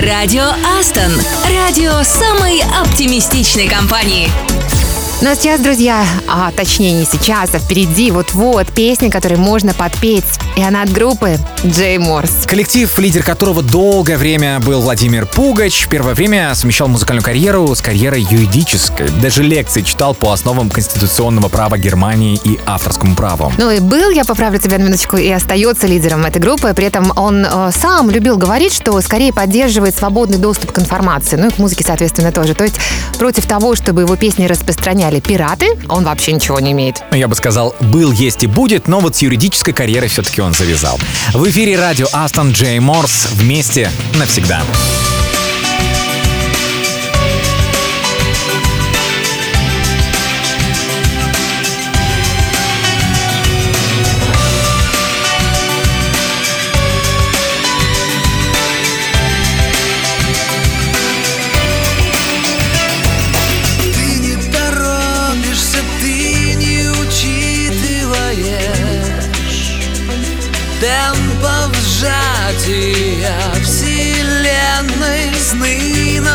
Радио 0.00 0.44
Астон. 0.78 1.12
Радио 1.50 2.02
самой 2.02 2.62
оптимистичной 2.62 3.68
компании. 3.68 4.30
Ну 5.22 5.30
а 5.30 5.36
сейчас, 5.36 5.60
друзья, 5.60 6.04
а 6.28 6.50
точнее 6.50 6.92
не 6.92 7.04
сейчас, 7.04 7.54
а 7.54 7.58
впереди 7.58 8.10
вот-вот 8.10 8.66
песня, 8.72 9.10
которой 9.10 9.36
можно 9.36 9.72
подпеть. 9.72 10.24
И 10.56 10.62
она 10.62 10.82
от 10.82 10.92
группы 10.92 11.38
Джей 11.64 11.98
Морс. 11.98 12.44
Коллектив, 12.46 12.98
лидер 12.98 13.22
которого 13.22 13.62
долгое 13.62 14.18
время 14.18 14.60
был 14.60 14.82
Владимир 14.82 15.24
Пугач, 15.26 15.86
первое 15.88 16.14
время 16.14 16.54
совмещал 16.54 16.88
музыкальную 16.88 17.24
карьеру 17.24 17.74
с 17.74 17.80
карьерой 17.80 18.26
юридической. 18.28 19.08
Даже 19.22 19.42
лекции 19.42 19.82
читал 19.82 20.14
по 20.14 20.32
основам 20.32 20.68
конституционного 20.68 21.48
права 21.48 21.78
Германии 21.78 22.38
и 22.44 22.58
авторскому 22.66 23.14
праву. 23.14 23.52
Ну 23.56 23.70
и 23.70 23.78
был, 23.78 24.10
я 24.10 24.24
поправлю 24.24 24.58
тебя 24.58 24.78
на 24.78 24.82
минуточку, 24.82 25.16
и 25.16 25.30
остается 25.30 25.86
лидером 25.86 26.26
этой 26.26 26.42
группы. 26.42 26.72
При 26.74 26.86
этом 26.86 27.12
он 27.16 27.46
э, 27.46 27.70
сам 27.72 28.10
любил 28.10 28.36
говорить, 28.36 28.74
что 28.74 29.00
скорее 29.00 29.32
поддерживает 29.32 29.96
свободный 29.96 30.38
доступ 30.38 30.72
к 30.72 30.78
информации, 30.80 31.36
ну 31.36 31.46
и 31.46 31.50
к 31.50 31.58
музыке, 31.58 31.84
соответственно, 31.86 32.30
тоже. 32.30 32.54
То 32.54 32.64
есть 32.64 32.76
против 33.18 33.46
того, 33.46 33.74
чтобы 33.74 34.02
его 34.02 34.16
песни 34.16 34.46
распространяли 34.46 35.03
пираты, 35.20 35.66
он 35.88 36.04
вообще 36.04 36.32
ничего 36.32 36.60
не 36.60 36.72
имеет. 36.72 37.02
Ну, 37.10 37.16
я 37.16 37.28
бы 37.28 37.34
сказал, 37.34 37.74
был, 37.80 38.12
есть 38.12 38.42
и 38.42 38.46
будет, 38.46 38.88
но 38.88 39.00
вот 39.00 39.16
с 39.16 39.22
юридической 39.22 39.72
карьерой 39.72 40.08
все-таки 40.08 40.40
он 40.40 40.52
завязал. 40.52 40.98
В 41.32 41.48
эфире 41.48 41.78
радио 41.78 42.06
Астон 42.12 42.52
Джей 42.52 42.78
Морс 42.78 43.28
вместе 43.32 43.90
навсегда. 44.14 44.62
Ты 44.62 45.13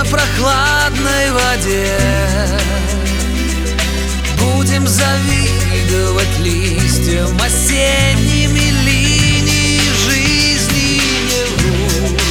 прохладной 0.09 1.31
воде. 1.31 1.97
Будем 4.37 4.87
завидовать 4.87 6.39
листьям 6.39 7.37
осенними 7.41 8.71
линии 8.85 9.81
жизни 10.07 11.01
не 11.29 11.43
врут. 11.55 12.21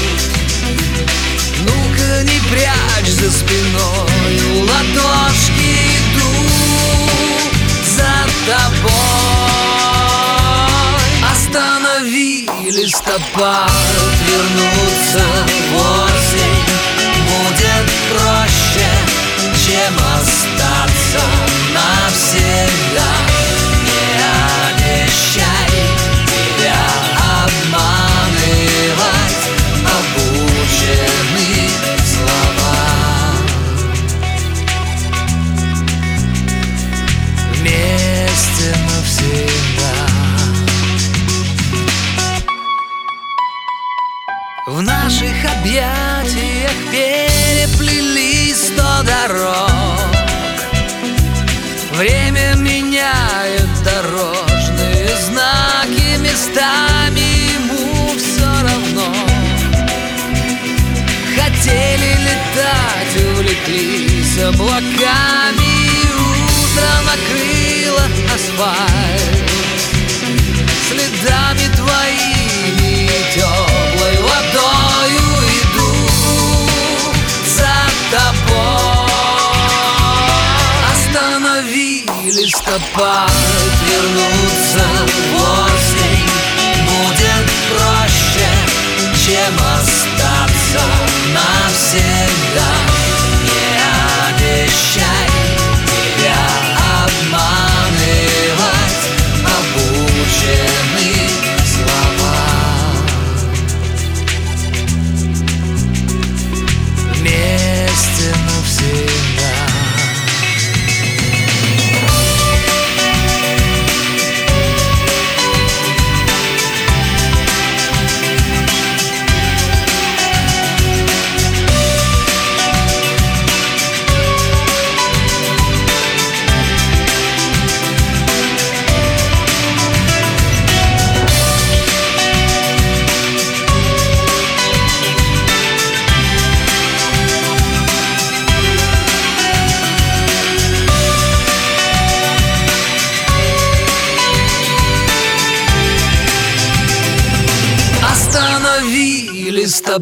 Ну-ка 1.60 2.22
не 2.24 2.40
прячь 2.50 3.12
за 3.12 3.30
спиной 3.30 4.40
ладошки 4.62 5.70
иду 5.98 6.32
за 7.96 8.14
тобой. 8.46 8.88
Останови 11.30 12.48
листопад, 12.70 13.70
вернуться 14.26 15.24
в 15.70 16.27
чем 19.68 19.94
остаться 20.16 21.47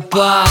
листопад, 0.07 0.46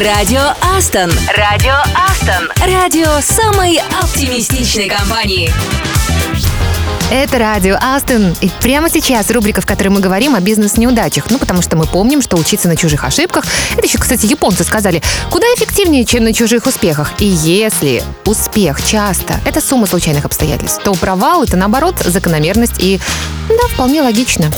Радио 0.00 0.40
Астон. 0.62 1.12
Радио 1.36 1.74
Астон. 1.94 2.50
Радио 2.56 3.20
самой 3.20 3.78
оптимистичной 4.02 4.88
компании. 4.88 5.52
Это 7.10 7.38
радио 7.38 7.76
Астон. 7.78 8.34
И 8.40 8.50
прямо 8.62 8.88
сейчас 8.88 9.30
рубрика, 9.30 9.60
в 9.60 9.66
которой 9.66 9.88
мы 9.88 10.00
говорим 10.00 10.34
о 10.34 10.40
бизнес-неудачах. 10.40 11.26
Ну, 11.28 11.36
потому 11.36 11.60
что 11.60 11.76
мы 11.76 11.84
помним, 11.84 12.22
что 12.22 12.38
учиться 12.38 12.66
на 12.66 12.76
чужих 12.76 13.04
ошибках, 13.04 13.44
это 13.76 13.86
еще, 13.86 13.98
кстати, 13.98 14.24
японцы 14.24 14.64
сказали, 14.64 15.02
куда 15.28 15.44
эффективнее, 15.48 16.06
чем 16.06 16.24
на 16.24 16.32
чужих 16.32 16.64
успехах. 16.64 17.12
И 17.18 17.26
если 17.26 18.02
успех 18.24 18.82
часто 18.82 19.34
это 19.44 19.60
сумма 19.60 19.86
случайных 19.86 20.24
обстоятельств, 20.24 20.80
то 20.82 20.94
провал 20.94 21.44
это 21.44 21.58
наоборот 21.58 21.96
закономерность 21.98 22.78
и, 22.78 22.98
да, 23.50 23.68
вполне 23.68 24.00
логично. 24.00 24.50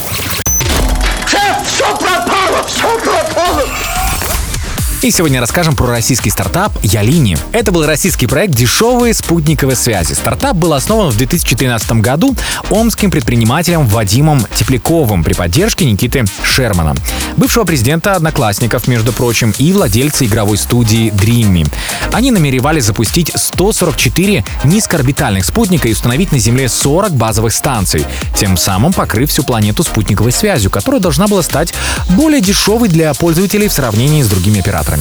И 5.03 5.11
сегодня 5.11 5.41
расскажем 5.41 5.75
про 5.75 5.87
российский 5.87 6.29
стартап 6.29 6.71
Ялини. 6.81 7.37
Это 7.51 7.73
был 7.73 7.85
российский 7.85 8.25
проект 8.25 8.55
дешевой 8.55 9.13
спутниковой 9.13 9.75
связи. 9.75 10.13
Стартап 10.13 10.55
был 10.55 10.71
основан 10.71 11.09
в 11.09 11.17
2013 11.17 11.99
году 11.99 12.33
омским 12.69 13.11
предпринимателем 13.11 13.85
Вадимом 13.85 14.39
Тепляковым 14.55 15.25
при 15.25 15.33
поддержке 15.33 15.83
Никиты 15.83 16.23
Шермана, 16.45 16.95
бывшего 17.35 17.65
президента 17.65 18.15
Одноклассников, 18.15 18.87
между 18.87 19.11
прочим, 19.11 19.53
и 19.57 19.73
владельца 19.73 20.25
игровой 20.25 20.57
студии 20.57 21.11
Dreamy. 21.11 21.67
Они 22.13 22.31
намеревались 22.31 22.85
запустить 22.85 23.29
144 23.35 24.45
низкоорбитальных 24.63 25.43
спутника 25.43 25.89
и 25.89 25.91
установить 25.91 26.31
на 26.31 26.39
Земле 26.39 26.69
40 26.69 27.11
базовых 27.11 27.53
станций, 27.53 28.05
тем 28.39 28.55
самым 28.55 28.93
покрыв 28.93 29.29
всю 29.29 29.43
планету 29.43 29.83
спутниковой 29.83 30.31
связью, 30.31 30.71
которая 30.71 31.01
должна 31.01 31.27
была 31.27 31.43
стать 31.43 31.73
более 32.11 32.39
дешевой 32.39 32.87
для 32.87 33.13
пользователей 33.13 33.67
в 33.67 33.73
сравнении 33.73 34.23
с 34.23 34.29
другими 34.29 34.61
операторами. 34.61 34.92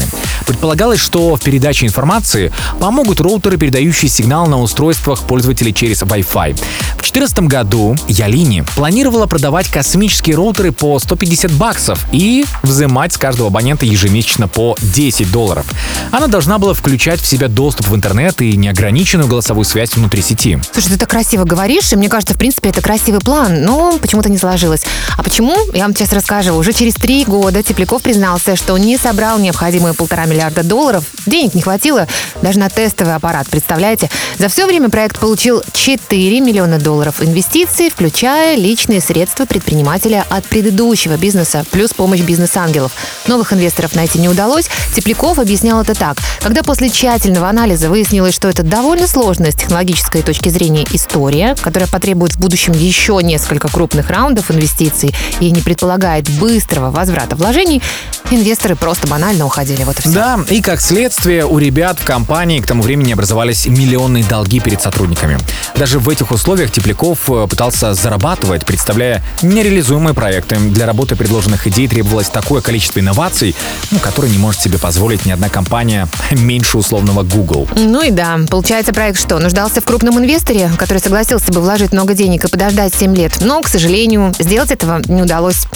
Предполагалось, 0.46 1.00
что 1.00 1.36
в 1.36 1.40
передаче 1.40 1.86
информации 1.86 2.52
помогут 2.80 3.20
роутеры, 3.20 3.56
передающие 3.56 4.08
сигнал 4.08 4.46
на 4.46 4.60
устройствах 4.60 5.22
пользователей 5.22 5.72
через 5.72 6.02
Wi-Fi. 6.02 6.54
В 6.54 7.02
2014 7.02 7.40
году 7.40 7.96
Ялини 8.08 8.64
планировала 8.74 9.26
продавать 9.26 9.68
космические 9.68 10.36
роутеры 10.36 10.72
по 10.72 10.98
150 10.98 11.52
баксов 11.52 12.06
и 12.12 12.44
взимать 12.62 13.12
с 13.12 13.18
каждого 13.18 13.48
абонента 13.48 13.84
ежемесячно 13.86 14.48
по 14.48 14.76
10 14.80 15.30
долларов. 15.30 15.66
Она 16.10 16.26
должна 16.26 16.58
была 16.58 16.74
включать 16.74 17.20
в 17.20 17.26
себя 17.26 17.48
доступ 17.48 17.88
в 17.88 17.94
интернет 17.94 18.40
и 18.40 18.56
неограниченную 18.56 19.28
голосовую 19.28 19.64
связь 19.64 19.94
внутри 19.94 20.22
сети. 20.22 20.58
Слушай, 20.72 20.90
ты 20.90 20.98
так 20.98 21.10
красиво 21.10 21.44
говоришь, 21.44 21.92
и 21.92 21.96
мне 21.96 22.08
кажется, 22.08 22.34
в 22.34 22.38
принципе, 22.38 22.70
это 22.70 22.80
красивый 22.80 23.20
план, 23.20 23.62
но 23.62 23.98
почему-то 23.98 24.30
не 24.30 24.38
сложилось. 24.38 24.84
А 25.16 25.22
почему? 25.22 25.56
Я 25.74 25.82
вам 25.82 25.94
сейчас 25.94 26.12
расскажу. 26.12 26.54
Уже 26.54 26.72
через 26.72 26.94
три 26.94 27.24
года 27.24 27.62
Тепляков 27.62 28.02
признался, 28.02 28.56
что 28.56 28.76
не 28.78 28.96
собрал 28.96 29.38
необходимые 29.82 29.94
полтора 29.94 30.26
миллиарда 30.26 30.62
долларов. 30.62 31.04
Денег 31.26 31.54
не 31.54 31.62
хватило 31.62 32.06
даже 32.40 32.58
на 32.58 32.68
тестовый 32.68 33.14
аппарат, 33.14 33.48
представляете? 33.48 34.08
За 34.38 34.48
все 34.48 34.66
время 34.66 34.88
проект 34.88 35.18
получил 35.18 35.62
4 35.72 36.40
миллиона 36.40 36.78
долларов 36.78 37.22
инвестиций, 37.22 37.90
включая 37.90 38.56
личные 38.56 39.00
средства 39.00 39.44
предпринимателя 39.44 40.24
от 40.28 40.44
предыдущего 40.44 41.16
бизнеса, 41.16 41.64
плюс 41.70 41.92
помощь 41.92 42.20
бизнес-ангелов. 42.20 42.92
Новых 43.26 43.52
инвесторов 43.52 43.94
найти 43.94 44.18
не 44.18 44.28
удалось. 44.28 44.68
Тепляков 44.94 45.38
объяснял 45.38 45.80
это 45.80 45.94
так. 45.94 46.18
Когда 46.40 46.62
после 46.62 46.90
тщательного 46.90 47.48
анализа 47.48 47.88
выяснилось, 47.88 48.34
что 48.34 48.48
это 48.48 48.62
довольно 48.62 49.06
сложная 49.06 49.50
с 49.50 49.54
технологической 49.54 50.22
точки 50.22 50.48
зрения 50.48 50.86
история, 50.92 51.56
которая 51.60 51.88
потребует 51.88 52.34
в 52.34 52.38
будущем 52.38 52.72
еще 52.72 53.18
несколько 53.22 53.68
крупных 53.68 54.10
раундов 54.10 54.50
инвестиций 54.50 55.14
и 55.40 55.50
не 55.50 55.60
предполагает 55.60 56.28
быстрого 56.38 56.90
возврата 56.90 57.36
вложений, 57.36 57.82
инвесторы 58.30 58.76
просто 58.76 59.06
банально 59.06 59.46
уходили. 59.46 59.71
Вот 59.84 59.98
и 59.98 60.02
все. 60.02 60.12
Да, 60.12 60.40
и 60.48 60.60
как 60.60 60.80
следствие 60.80 61.46
у 61.46 61.58
ребят 61.58 61.98
в 62.00 62.04
компании 62.04 62.60
к 62.60 62.66
тому 62.66 62.82
времени 62.82 63.12
образовались 63.12 63.66
миллионные 63.66 64.24
долги 64.24 64.60
перед 64.60 64.80
сотрудниками. 64.80 65.38
Даже 65.76 65.98
в 65.98 66.08
этих 66.08 66.30
условиях 66.30 66.70
Тепляков 66.70 67.28
э, 67.28 67.46
пытался 67.48 67.94
зарабатывать, 67.94 68.64
представляя 68.66 69.22
нереализуемые 69.42 70.14
проекты. 70.14 70.56
Для 70.56 70.86
работы 70.86 71.16
предложенных 71.16 71.66
идей 71.66 71.88
требовалось 71.88 72.28
такое 72.28 72.60
количество 72.60 73.00
инноваций, 73.00 73.54
ну, 73.90 73.98
которые 73.98 74.30
не 74.32 74.38
может 74.38 74.60
себе 74.60 74.78
позволить 74.78 75.24
ни 75.26 75.30
одна 75.30 75.48
компания 75.48 76.08
меньше 76.30 76.78
условного 76.78 77.22
Google. 77.22 77.68
Ну 77.74 78.02
и 78.02 78.10
да, 78.10 78.38
получается 78.48 78.92
проект 78.92 79.18
что, 79.18 79.38
нуждался 79.38 79.80
в 79.80 79.84
крупном 79.84 80.18
инвесторе, 80.18 80.70
который 80.76 80.98
согласился 80.98 81.52
бы 81.52 81.60
вложить 81.60 81.92
много 81.92 82.14
денег 82.14 82.44
и 82.44 82.48
подождать 82.48 82.94
7 82.94 83.14
лет. 83.14 83.38
Но, 83.40 83.60
к 83.60 83.68
сожалению, 83.68 84.32
сделать 84.38 84.70
этого 84.70 85.00
не 85.06 85.22
удалось. 85.22 85.66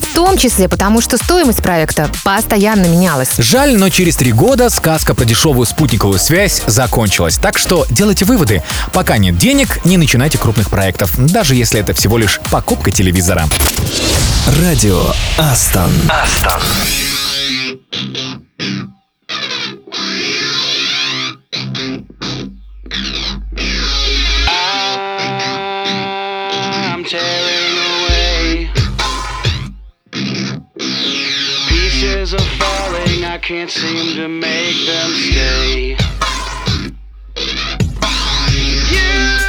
В 0.00 0.14
том 0.14 0.36
числе 0.38 0.68
потому, 0.68 1.00
что 1.00 1.16
стоимость 1.16 1.62
проекта 1.62 2.08
постоянно 2.22 2.86
менялась. 2.86 3.30
Жаль, 3.44 3.76
но 3.76 3.90
через 3.90 4.16
три 4.16 4.32
года 4.32 4.70
сказка 4.70 5.14
про 5.14 5.26
дешевую 5.26 5.66
спутниковую 5.66 6.18
связь 6.18 6.62
закончилась. 6.66 7.36
Так 7.36 7.58
что 7.58 7.86
делайте 7.90 8.24
выводы. 8.24 8.62
Пока 8.94 9.18
нет 9.18 9.36
денег, 9.36 9.84
не 9.84 9.98
начинайте 9.98 10.38
крупных 10.38 10.70
проектов, 10.70 11.12
даже 11.18 11.54
если 11.54 11.78
это 11.78 11.92
всего 11.92 12.16
лишь 12.16 12.40
покупка 12.50 12.90
телевизора. 12.90 13.46
Радио 14.62 15.04
Астон. 15.36 15.90
I'm 18.56 18.94
can't 33.44 33.70
seem 33.70 34.16
to 34.16 34.26
make 34.26 34.86
them 34.86 35.10
stay. 35.10 35.96
You 38.50 39.43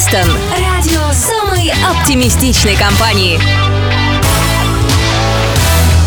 Астон. 0.00 0.30
Радио 0.58 1.12
самой 1.12 1.70
оптимистичной 1.84 2.74
компании. 2.74 3.59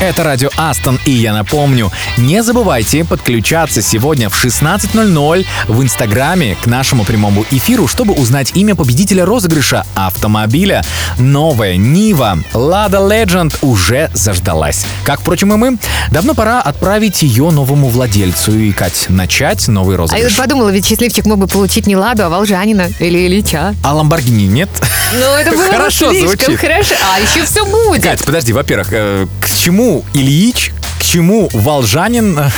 Это 0.03 0.23
радио 0.25 0.49
Астон, 0.57 0.99
и 1.05 1.11
я 1.11 1.31
напомню, 1.31 1.89
не 2.17 2.43
забывайте 2.43 3.05
подключаться 3.05 3.81
сегодня 3.81 4.29
в 4.29 4.33
16.00 4.43 5.45
в 5.69 5.81
Инстаграме 5.81 6.57
к 6.61 6.65
нашему 6.65 7.05
прямому 7.05 7.45
эфиру, 7.51 7.87
чтобы 7.87 8.13
узнать 8.13 8.51
имя 8.53 8.75
победителя 8.75 9.23
розыгрыша 9.23 9.85
автомобиля. 9.95 10.83
Новая 11.17 11.77
Нива 11.77 12.37
Lada 12.53 12.99
Legend 12.99 13.55
уже 13.61 14.11
заждалась. 14.13 14.85
Как, 15.05 15.21
впрочем, 15.21 15.53
и 15.53 15.55
мы. 15.55 15.77
Давно 16.11 16.33
пора 16.33 16.59
отправить 16.61 17.21
ее 17.21 17.49
новому 17.51 17.87
владельцу 17.87 18.51
и, 18.59 18.73
Кать, 18.73 19.05
начать 19.07 19.69
новый 19.69 19.93
А 19.93 19.95
я 19.95 19.97
розыгрыш. 19.99 20.33
вот 20.33 20.37
подумала, 20.37 20.67
ведь 20.69 20.85
счастливчик 20.85 21.25
мог 21.25 21.37
бы 21.37 21.47
получить 21.47 21.87
не 21.87 21.95
Ладу, 21.95 22.25
а 22.25 22.29
Волжанина 22.29 22.89
или 22.99 23.25
Ильича. 23.25 23.73
А 23.85 23.93
Ламборгини 23.93 24.47
нет? 24.47 24.69
Ну, 25.13 25.25
это 25.37 25.51
было 25.51 25.65
бы 25.67 25.71
Хорошо 25.71 26.11
слишком 26.11 26.29
звучит. 26.29 26.59
хорошо. 26.59 26.95
А 27.15 27.19
еще 27.21 27.45
все 27.45 27.65
будет. 27.65 28.03
Кать, 28.03 28.25
подожди, 28.25 28.51
во-первых, 28.51 28.89
э, 28.91 29.27
к 29.39 29.49
чему 29.49 29.92
Ильич, 30.13 30.71
к 30.99 31.03
чему 31.03 31.49
Волжанин 31.53 32.39
э, 32.39 32.49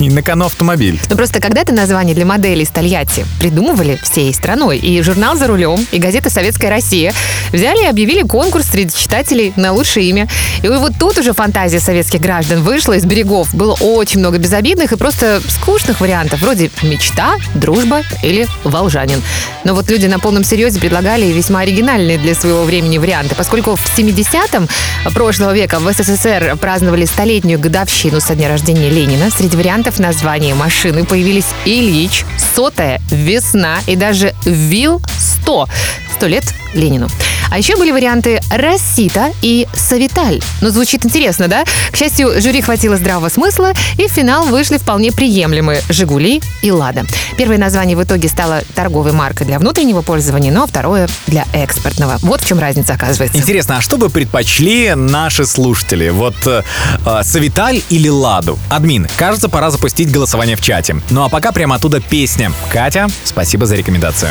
и 0.00 0.10
на 0.10 0.22
кону 0.22 0.46
автомобиль? 0.46 1.00
Ну 1.08 1.16
просто 1.16 1.40
когда-то 1.40 1.72
название 1.72 2.14
для 2.14 2.26
моделей 2.26 2.62
из 2.62 2.68
Тольятти 2.68 3.26
придумывали 3.38 3.98
всей 4.02 4.32
страной. 4.34 4.78
И 4.78 5.00
журнал 5.02 5.36
«За 5.36 5.46
рулем», 5.46 5.86
и 5.92 5.98
газета 5.98 6.30
«Советская 6.30 6.70
Россия» 6.70 7.12
взяли 7.52 7.84
и 7.84 7.86
объявили 7.86 8.22
конкурс 8.22 8.66
среди 8.66 8.94
читателей 8.94 9.52
на 9.56 9.72
лучшее 9.72 10.08
имя. 10.08 10.28
И 10.62 10.68
вот 10.68 10.92
тут 10.98 11.18
уже 11.18 11.32
фантазия 11.32 11.80
советских 11.80 12.20
граждан 12.20 12.62
вышла 12.62 12.94
из 12.94 13.04
берегов. 13.04 13.54
Было 13.54 13.74
очень 13.74 14.20
много 14.20 14.38
безобидных 14.38 14.92
и 14.92 14.96
просто 14.96 15.40
скучных 15.48 16.00
вариантов, 16.00 16.40
вроде 16.40 16.70
«Мечта», 16.82 17.36
«Дружба» 17.54 18.02
или 18.22 18.46
«Волжанин». 18.64 19.22
Но 19.64 19.74
вот 19.74 19.90
люди 19.90 20.06
на 20.06 20.18
полном 20.18 20.44
серьезе 20.44 20.80
предлагали 20.80 21.26
весьма 21.26 21.60
оригинальные 21.60 22.18
для 22.18 22.34
своего 22.34 22.64
времени 22.64 22.98
варианты, 22.98 23.34
поскольку 23.34 23.76
в 23.76 23.98
70-м 23.98 24.68
прошлого 25.12 25.54
века 25.54 25.78
в 25.78 25.92
СССР 25.92 26.56
праздновали 26.60 27.04
столетнюю 27.04 27.58
годовщину 27.58 28.20
со 28.20 28.34
дня 28.34 28.48
рождения 28.48 28.90
Ленина. 28.90 29.30
Среди 29.30 29.56
вариантов 29.56 29.75
названия 29.98 30.54
машины 30.54 31.04
появились 31.04 31.46
Ильич, 31.64 32.24
Сотая, 32.54 33.00
Весна 33.10 33.78
и 33.86 33.94
даже 33.94 34.34
ВИЛ-100. 34.44 35.68
Сто 36.16 36.26
лет 36.26 36.44
Ленину. 36.72 37.08
А 37.50 37.58
еще 37.58 37.76
были 37.76 37.90
варианты 37.90 38.40
Рассита 38.50 39.32
и 39.42 39.66
Савиталь. 39.74 40.40
Ну, 40.60 40.70
звучит 40.70 41.04
интересно, 41.04 41.48
да? 41.48 41.64
К 41.90 41.96
счастью, 41.96 42.40
жюри 42.40 42.60
хватило 42.60 42.96
здравого 42.96 43.28
смысла, 43.28 43.72
и 43.98 44.08
в 44.08 44.10
финал 44.10 44.46
вышли 44.46 44.78
вполне 44.78 45.12
приемлемые 45.12 45.82
«Жигули» 45.88 46.42
и 46.62 46.70
«Лада». 46.70 47.04
Первое 47.36 47.58
название 47.58 47.96
в 47.96 48.02
итоге 48.02 48.28
стало 48.28 48.62
торговой 48.74 49.12
маркой 49.12 49.46
для 49.46 49.58
внутреннего 49.58 50.02
пользования, 50.02 50.52
но 50.52 50.66
второе 50.66 51.08
для 51.26 51.44
экспортного. 51.52 52.18
Вот 52.22 52.42
в 52.42 52.46
чем 52.46 52.58
разница, 52.58 52.94
оказывается. 52.94 53.38
Интересно, 53.38 53.78
а 53.78 53.80
что 53.80 53.96
бы 53.96 54.10
предпочли 54.10 54.94
наши 54.94 55.46
слушатели? 55.46 56.08
Вот 56.08 56.36
э, 56.46 56.62
э, 57.04 57.20
Савиталь 57.22 57.82
или 57.90 58.08
Ладу? 58.08 58.58
Админ, 58.70 59.06
кажется, 59.16 59.48
пора 59.48 59.70
запустить 59.70 60.10
голосование 60.10 60.56
в 60.56 60.60
чате. 60.60 60.96
Ну 61.10 61.24
а 61.24 61.28
пока 61.28 61.52
прямо 61.52 61.76
оттуда 61.76 62.00
песня. 62.00 62.52
Катя, 62.70 63.08
спасибо 63.24 63.66
за 63.66 63.76
рекомендацию. 63.76 64.30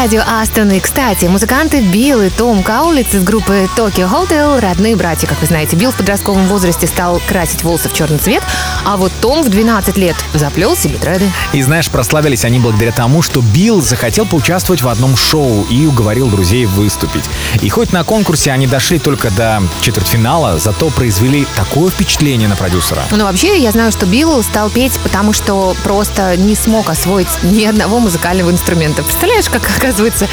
радио 0.00 0.22
Астон. 0.26 0.70
И, 0.70 0.80
кстати, 0.80 1.26
музыканты 1.26 1.82
Билл 1.82 2.22
и 2.22 2.30
Том 2.30 2.62
Каулиц 2.62 3.12
из 3.12 3.22
группы 3.22 3.68
Tokyo 3.76 4.10
Hotel– 4.10 4.58
родные 4.60 4.96
братья. 4.96 5.26
Как 5.26 5.38
вы 5.42 5.46
знаете, 5.46 5.76
Билл 5.76 5.90
в 5.90 5.96
подростковом 5.96 6.46
возрасте 6.46 6.86
стал 6.86 7.20
красить 7.28 7.64
волосы 7.64 7.90
в 7.90 7.92
черный 7.92 8.16
цвет, 8.16 8.42
а 8.86 8.96
вот 8.96 9.12
Том 9.20 9.42
в 9.42 9.50
12 9.50 9.98
лет 9.98 10.16
заплел 10.32 10.74
себе 10.74 10.96
дреды. 10.96 11.30
И 11.52 11.60
знаешь, 11.60 11.90
прославились 11.90 12.46
они 12.46 12.58
благодаря 12.60 12.92
тому, 12.92 13.20
что 13.20 13.42
Билл 13.42 13.82
захотел 13.82 14.24
поучаствовать 14.24 14.80
в 14.80 14.88
одном 14.88 15.18
шоу 15.18 15.66
и 15.68 15.84
уговорил 15.84 16.28
друзей 16.28 16.64
выступить. 16.64 17.28
И 17.60 17.68
хоть 17.68 17.92
на 17.92 18.02
конкурсе 18.02 18.52
они 18.52 18.66
дошли 18.66 18.98
только 18.98 19.30
до 19.30 19.62
четвертьфинала, 19.82 20.58
зато 20.58 20.88
произвели 20.88 21.46
такое 21.56 21.90
впечатление 21.90 22.48
на 22.48 22.56
продюсера. 22.56 23.02
Ну, 23.10 23.24
вообще, 23.24 23.58
я 23.58 23.70
знаю, 23.70 23.92
что 23.92 24.06
Билл 24.06 24.42
стал 24.44 24.70
петь, 24.70 24.98
потому 25.02 25.34
что 25.34 25.76
просто 25.84 26.38
не 26.38 26.54
смог 26.54 26.88
освоить 26.88 27.28
ни 27.42 27.66
одного 27.66 27.98
музыкального 27.98 28.50
инструмента. 28.50 29.02
Представляешь, 29.02 29.50
как, 29.50 29.60
как 29.78 29.89
оказывается, 29.90 30.28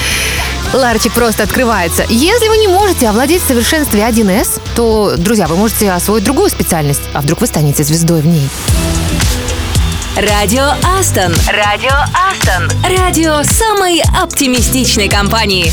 ларчик 0.74 1.14
просто 1.14 1.44
открывается. 1.44 2.06
Если 2.10 2.48
вы 2.48 2.58
не 2.58 2.68
можете 2.68 3.10
овладеть 3.10 3.42
в 3.42 3.48
совершенстве 3.48 4.02
1С, 4.02 4.62
то, 4.76 5.16
друзья, 5.18 5.48
вы 5.48 5.56
можете 5.56 5.92
освоить 5.92 6.24
другую 6.24 6.50
специальность, 6.50 7.02
а 7.14 7.22
вдруг 7.22 7.42
вы 7.42 7.48
станете 7.48 7.84
звездой 7.84 8.22
в 8.22 8.28
ней. 8.28 8.48
Радио 10.16 10.74
Астон. 10.84 11.34
Радио 11.48 11.94
Астон. 12.14 12.70
Радио 12.84 13.44
самой 13.44 14.02
оптимистичной 14.22 15.10
компании. 15.10 15.72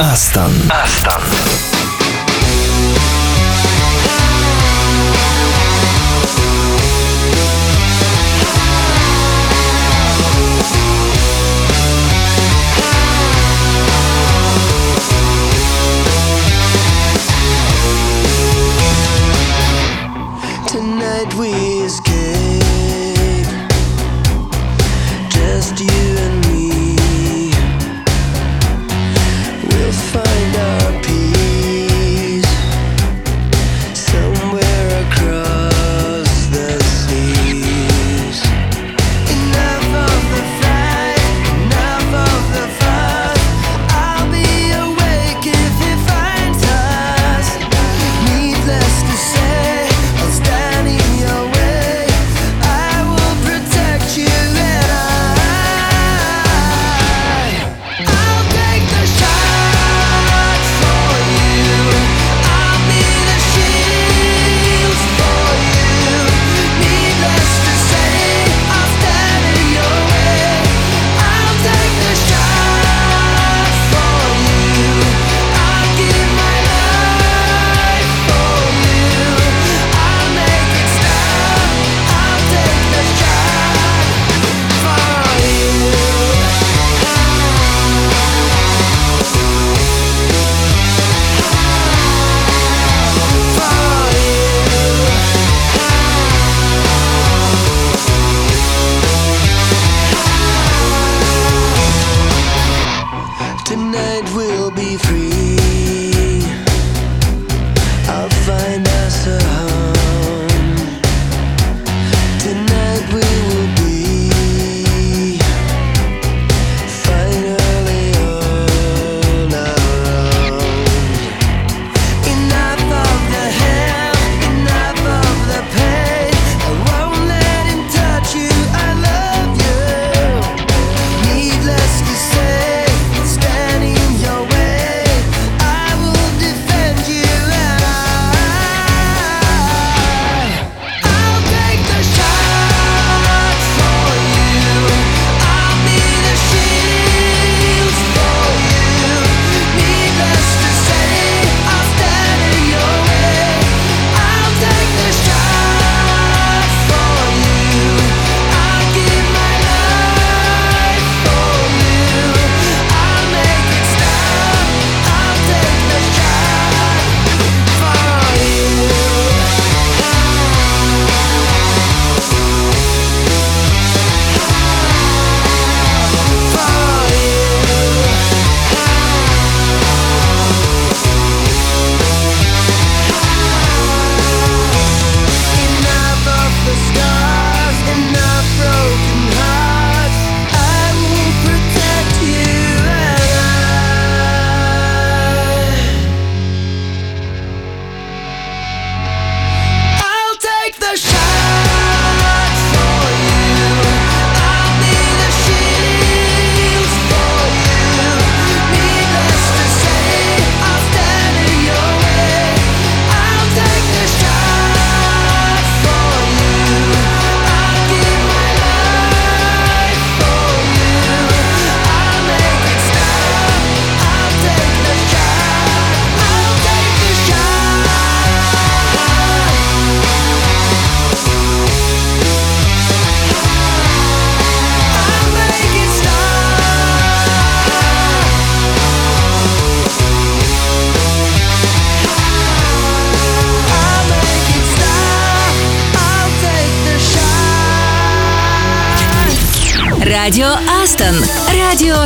Астон. 0.00 0.50
Астон. 0.70 1.19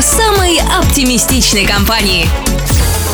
Самой 0.00 0.58
оптимистичной 0.58 1.64
компании. 1.64 2.28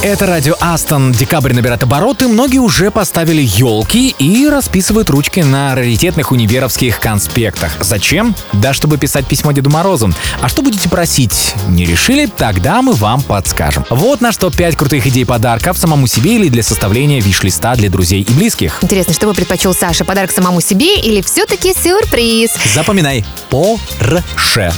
Это 0.03 0.25
радио 0.25 0.55
Астон. 0.61 1.13
Декабрь 1.13 1.53
набирает 1.53 1.83
обороты. 1.83 2.27
Многие 2.27 2.57
уже 2.57 2.91
поставили 2.91 3.43
елки 3.43 4.15
и 4.19 4.49
расписывают 4.49 5.11
ручки 5.11 5.41
на 5.41 5.75
раритетных 5.75 6.33
универовских 6.33 7.01
конспектах. 7.01 7.73
Зачем? 7.81 8.35
Да, 8.55 8.73
чтобы 8.73 8.97
писать 8.97 9.27
письмо 9.27 9.53
Деду 9.53 9.69
Морозу. 9.69 10.11
А 10.41 10.49
что 10.49 10.63
будете 10.63 10.89
просить? 10.89 11.55
Не 11.69 11.85
решили? 11.85 12.25
Тогда 12.25 12.81
мы 12.81 12.95
вам 12.95 13.21
подскажем. 13.21 13.85
Вот 13.91 14.23
на 14.23 14.33
что 14.33 14.51
5 14.51 14.75
крутых 14.75 15.07
идей 15.07 15.27
подарков 15.27 15.77
самому 15.77 16.07
себе 16.07 16.37
или 16.37 16.49
для 16.49 16.63
составления 16.63 17.21
виш-листа 17.21 17.75
для 17.75 17.91
друзей 17.91 18.23
и 18.23 18.33
близких. 18.33 18.79
Интересно, 18.83 19.13
что 19.13 19.27
бы 19.27 19.35
предпочел 19.35 19.75
Саша? 19.75 20.07
Подарок 20.07 20.31
самому 20.31 20.63
себе 20.63 20.99
или 20.99 21.21
все-таки 21.21 21.75
сюрприз? 21.75 22.53
Запоминай. 22.75 23.27
Порше. 23.51 24.73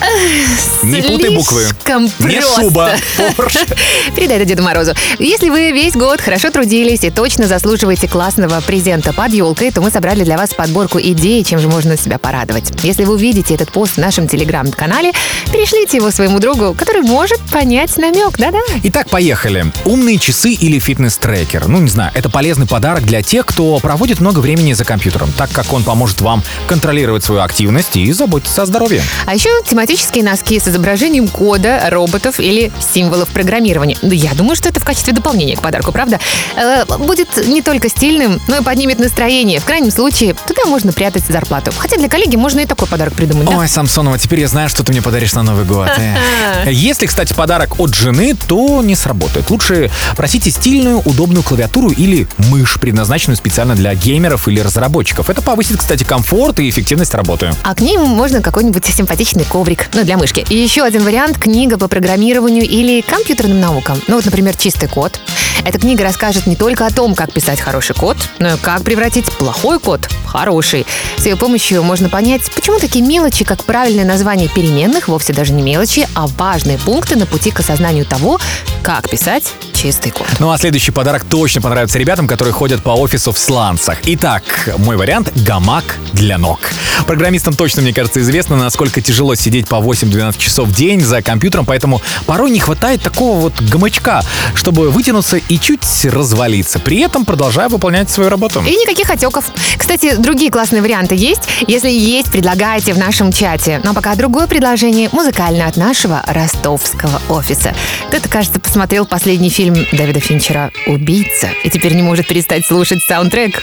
Не 0.82 1.00
путай 1.00 1.30
буквы. 1.36 1.62
Слишком 1.62 2.04
Не 2.18 2.40
просто. 2.40 2.60
шуба. 2.60 2.90
Порше. 3.36 3.60
Передай 4.16 4.38
это 4.38 4.46
Деду 4.46 4.64
Морозу. 4.64 4.94
Если 5.18 5.50
вы 5.50 5.72
весь 5.72 5.94
год 5.94 6.20
хорошо 6.20 6.50
трудились 6.50 7.04
и 7.04 7.10
точно 7.10 7.46
заслуживаете 7.46 8.08
классного 8.08 8.60
презента 8.62 9.12
под 9.12 9.32
елкой, 9.32 9.70
то 9.70 9.82
мы 9.82 9.90
собрали 9.90 10.24
для 10.24 10.38
вас 10.38 10.54
подборку 10.54 10.98
идей, 10.98 11.44
чем 11.44 11.58
же 11.58 11.68
можно 11.68 11.96
себя 11.98 12.18
порадовать. 12.18 12.72
Если 12.82 13.04
вы 13.04 13.14
увидите 13.14 13.54
этот 13.54 13.70
пост 13.70 13.94
в 13.94 13.98
нашем 13.98 14.26
телеграм-канале, 14.26 15.12
перешлите 15.52 15.98
его 15.98 16.10
своему 16.10 16.38
другу, 16.38 16.74
который 16.74 17.02
может 17.02 17.40
понять 17.52 17.96
намек, 17.98 18.38
да-да. 18.38 18.60
Итак, 18.84 19.10
поехали. 19.10 19.66
Умные 19.84 20.18
часы 20.18 20.52
или 20.52 20.78
фитнес-трекер. 20.78 21.68
Ну, 21.68 21.80
не 21.80 21.90
знаю, 21.90 22.10
это 22.14 22.30
полезный 22.30 22.66
подарок 22.66 23.04
для 23.04 23.22
тех, 23.22 23.44
кто 23.44 23.78
проводит 23.80 24.20
много 24.20 24.40
времени 24.40 24.72
за 24.72 24.84
компьютером, 24.84 25.30
так 25.36 25.50
как 25.52 25.72
он 25.72 25.84
поможет 25.84 26.22
вам 26.22 26.42
контролировать 26.66 27.22
свою 27.22 27.42
активность 27.42 27.96
и 27.96 28.10
заботиться 28.12 28.62
о 28.62 28.66
здоровье. 28.66 29.02
А 29.26 29.34
еще 29.34 29.50
тематические 29.68 30.24
носки 30.24 30.58
с 30.58 30.68
изображением 30.68 31.28
кода, 31.28 31.86
роботов 31.90 32.40
или 32.40 32.72
символов 32.94 33.28
программирования. 33.28 33.98
Ну, 34.00 34.12
я 34.12 34.32
думаю, 34.34 34.56
что 34.56 34.70
это 34.70 34.80
в 34.80 34.84
качестве 34.84 35.01
дополнения 35.11 35.57
к 35.57 35.61
подарку, 35.61 35.90
правда? 35.90 36.20
Э, 36.55 36.84
будет 36.98 37.48
не 37.48 37.62
только 37.62 37.88
стильным, 37.88 38.40
но 38.46 38.59
и 38.59 38.62
поднимет 38.62 39.00
настроение. 39.00 39.59
В 39.59 39.64
крайнем 39.64 39.90
случае, 39.90 40.36
туда 40.46 40.64
можно 40.66 40.92
прятать 40.92 41.24
зарплату. 41.26 41.72
Хотя 41.76 41.96
для 41.96 42.09
коллеги 42.09 42.36
можно 42.36 42.61
и 42.61 42.66
такой 42.66 42.86
подарок 42.86 43.14
придумать, 43.14 43.48
да? 43.48 43.59
Ой, 43.59 43.68
Самсонова, 43.68 44.18
теперь 44.18 44.40
я 44.40 44.48
знаю, 44.48 44.68
что 44.68 44.84
ты 44.84 44.92
мне 44.92 45.03
подаришь 45.03 45.32
на 45.32 45.42
Новый 45.42 45.64
год. 45.64 45.88
Эх. 45.88 46.66
Если, 46.70 47.07
кстати, 47.07 47.32
подарок 47.32 47.80
от 47.80 47.94
жены, 47.94 48.36
то 48.46 48.82
не 48.82 48.94
сработает. 48.94 49.50
Лучше 49.50 49.90
просите 50.16 50.50
стильную, 50.50 51.00
удобную 51.00 51.42
клавиатуру 51.42 51.90
или 51.90 52.28
мышь, 52.50 52.78
предназначенную 52.78 53.36
специально 53.36 53.74
для 53.74 53.94
геймеров 53.94 54.46
или 54.48 54.61
разработчиков. 54.61 55.30
Это 55.30 55.42
повысит, 55.42 55.78
кстати, 55.78 56.05
комфорт 56.05 56.61
и 56.61 56.68
эффективность 56.68 57.14
работы. 57.14 57.53
А 57.62 57.74
к 57.74 57.80
ним 57.80 58.03
можно 58.03 58.42
какой-нибудь 58.42 58.84
симпатичный 58.84 59.44
коврик, 59.44 59.88
ну, 59.94 60.05
для 60.05 60.16
мышки. 60.16 60.44
И 60.48 60.57
еще 60.57 60.82
один 60.82 61.03
вариант– 61.05 61.38
книга 61.40 61.78
по 61.78 61.88
программированию 61.88 62.64
или 62.64 63.00
компьютерным 63.00 63.61
наукам. 63.61 64.00
Ну, 64.09 64.16
вот, 64.16 64.24
например, 64.24 64.57
«Чистый 64.57 64.88
код». 64.93 65.18
Эта 65.64 65.78
книга 65.78 66.03
расскажет 66.03 66.47
не 66.47 66.57
только 66.57 66.86
о 66.86 66.90
том, 66.90 67.14
как 67.14 67.32
писать 67.32 67.61
хороший 67.61 67.95
код, 67.95 68.16
но 68.38 68.55
и 68.55 68.57
как 68.57 68.82
превратить 68.82 69.30
плохой 69.32 69.78
код 69.78 70.07
в 70.24 70.26
хороший. 70.26 70.86
С 71.16 71.24
ее 71.24 71.36
помощью 71.36 71.82
можно 71.84 72.09
понять, 72.09 72.43
почему 72.55 72.78
такие 72.80 73.05
мелочи, 73.05 73.45
как 73.45 73.64
правильное 73.64 74.05
название 74.05 74.49
переменных, 74.49 75.09
вовсе 75.09 75.32
даже 75.32 75.53
не 75.53 75.62
мелочи, 75.62 76.09
а 76.14 76.26
важные 76.26 76.78
пункты 76.78 77.16
на 77.16 77.26
пути 77.26 77.51
к 77.53 77.61
осознанию 77.61 78.05
того, 78.05 78.40
как 78.82 79.09
писать 79.09 79.53
чистый 79.72 80.11
код. 80.11 80.26
Ну 80.40 80.51
а 80.51 80.59
следующий 80.59 80.90
подарок 80.90 81.24
точно 81.24 81.61
понравится 81.61 81.99
ребятам, 81.99 82.26
которые 82.26 82.53
ходят 82.53 82.82
по 82.82 82.90
офису 82.90 83.32
в 83.32 83.38
сланцах. 83.38 83.99
Итак, 84.05 84.43
мой 84.78 84.97
вариант– 84.97 85.32
гамак 85.47 85.97
для 86.12 86.38
ног. 86.38 86.59
Программистам 87.07 87.55
точно, 87.55 87.82
мне 87.82 87.93
кажется, 87.93 88.20
известно, 88.20 88.57
насколько 88.57 89.01
тяжело 89.01 89.34
сидеть 89.34 89.68
по 89.68 89.76
8-12 89.76 90.38
часов 90.38 90.68
в 90.68 90.74
день 90.74 91.01
за 91.01 91.22
компьютером, 91.22 91.66
поэтому 91.66 92.03
порой 92.26 92.51
не 92.51 92.61
хватает 92.61 93.03
такого 93.03 93.38
вот 93.38 93.61
гамачка, 93.61 94.22
чтобы 94.55 94.82
вытянуться 94.91 95.37
и 95.37 95.59
чуть 95.59 96.05
развалиться, 96.05 96.78
при 96.78 97.01
этом 97.01 97.24
продолжая 97.24 97.68
выполнять 97.68 98.11
свою 98.11 98.30
работу. 98.30 98.62
И 98.66 98.70
никаких 98.70 99.11
отеков. 99.11 99.45
Кстати, 99.76 100.14
другие 100.16 100.51
классные 100.51 100.83
варианты 100.83 101.14
есть. 101.14 101.43
Если 101.66 101.91
есть, 101.91 102.30
предлагайте 102.30 102.93
в 102.93 102.99
нашем 102.99 103.33
чате. 103.33 103.80
Но 103.85 103.95
пока 103.95 104.14
другое 104.14 104.47
предложение 104.47 105.09
музыкальное 105.12 105.68
от 105.68 105.76
нашего 105.76 106.22
ростовского 106.26 107.20
офиса. 107.28 107.74
Кто-то, 108.09 108.28
кажется, 108.28 108.61
посмотрел 108.61 109.07
последний 109.07 109.51
фильм 109.51 109.74
Дэвида 109.93 110.20
Финчера 110.20 110.70
«Убийца» 110.87 111.49
и 111.64 111.70
теперь 111.70 111.95
не 111.95 112.03
может 112.03 112.26
перестать 112.28 112.66
слушать 112.66 113.03
саундтрек. 113.03 113.62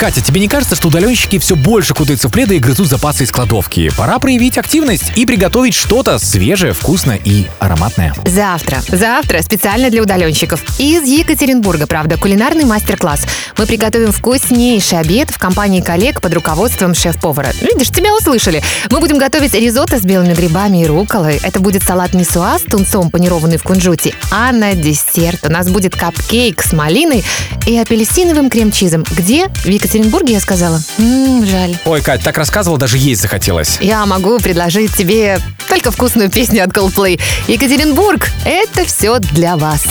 Катя, 0.00 0.22
тебе 0.22 0.40
не 0.40 0.48
кажется, 0.48 0.76
что 0.76 0.88
удаленщики 0.88 1.38
все 1.38 1.56
больше 1.56 1.92
кутаются 1.92 2.28
в 2.28 2.32
пледы 2.32 2.56
и 2.56 2.58
грызут 2.58 2.88
запасы 2.88 3.24
из 3.24 3.30
кладовки? 3.30 3.92
Пора 3.98 4.18
проявить 4.18 4.56
активность 4.56 5.12
и 5.14 5.26
приготовить 5.26 5.74
что-то 5.74 6.18
свежее, 6.18 6.72
вкусное 6.72 7.20
и 7.22 7.44
ароматное. 7.58 8.14
Завтра. 8.24 8.82
Завтра 8.88 9.42
специально 9.42 9.90
для 9.90 10.00
удаленщиков. 10.00 10.62
Из 10.80 11.02
Екатеринбурга, 11.02 11.86
правда, 11.86 12.16
кулинарный 12.16 12.64
мастер-класс. 12.64 13.26
Мы 13.58 13.66
приготовим 13.66 14.10
вкуснейший 14.10 15.00
обед 15.00 15.28
в 15.28 15.36
компании 15.36 15.82
коллег 15.82 16.22
под 16.22 16.32
руководством 16.32 16.94
шеф-повара. 16.94 17.52
Видишь, 17.60 17.90
тебя 17.90 18.16
услышали. 18.16 18.62
Мы 18.90 19.00
будем 19.00 19.18
готовить 19.18 19.52
ризотто 19.52 19.98
с 19.98 20.02
белыми 20.02 20.32
грибами 20.32 20.82
и 20.82 20.86
руколой. 20.86 21.38
Это 21.42 21.60
будет 21.60 21.82
салат 21.82 22.14
мисуа 22.14 22.58
с 22.58 22.62
тунцом, 22.62 23.10
панированный 23.10 23.58
в 23.58 23.64
кунжуте. 23.64 24.14
А 24.30 24.50
на 24.50 24.72
десерт 24.72 25.44
у 25.46 25.52
нас 25.52 25.68
будет 25.68 25.94
капкейк 25.94 26.62
с 26.62 26.72
малиной 26.72 27.22
и 27.66 27.76
апельсиновым 27.76 28.48
крем-чизом. 28.48 29.04
Где? 29.14 29.48
В 29.48 29.66
Екатеринбурге, 29.90 30.34
я 30.34 30.40
сказала? 30.40 30.80
М, 30.98 31.44
жаль. 31.44 31.76
Ой, 31.84 32.00
Кать, 32.00 32.22
так 32.22 32.38
рассказывал, 32.38 32.76
даже 32.76 32.96
есть 32.96 33.20
захотелось. 33.20 33.76
Я 33.80 34.06
могу 34.06 34.38
предложить 34.38 34.94
тебе 34.94 35.40
только 35.68 35.90
вкусную 35.90 36.30
песню 36.30 36.62
от 36.62 36.70
Coldplay. 36.70 37.20
Екатеринбург, 37.48 38.30
это 38.44 38.84
все 38.84 39.18
для 39.18 39.56
вас. 39.56 39.82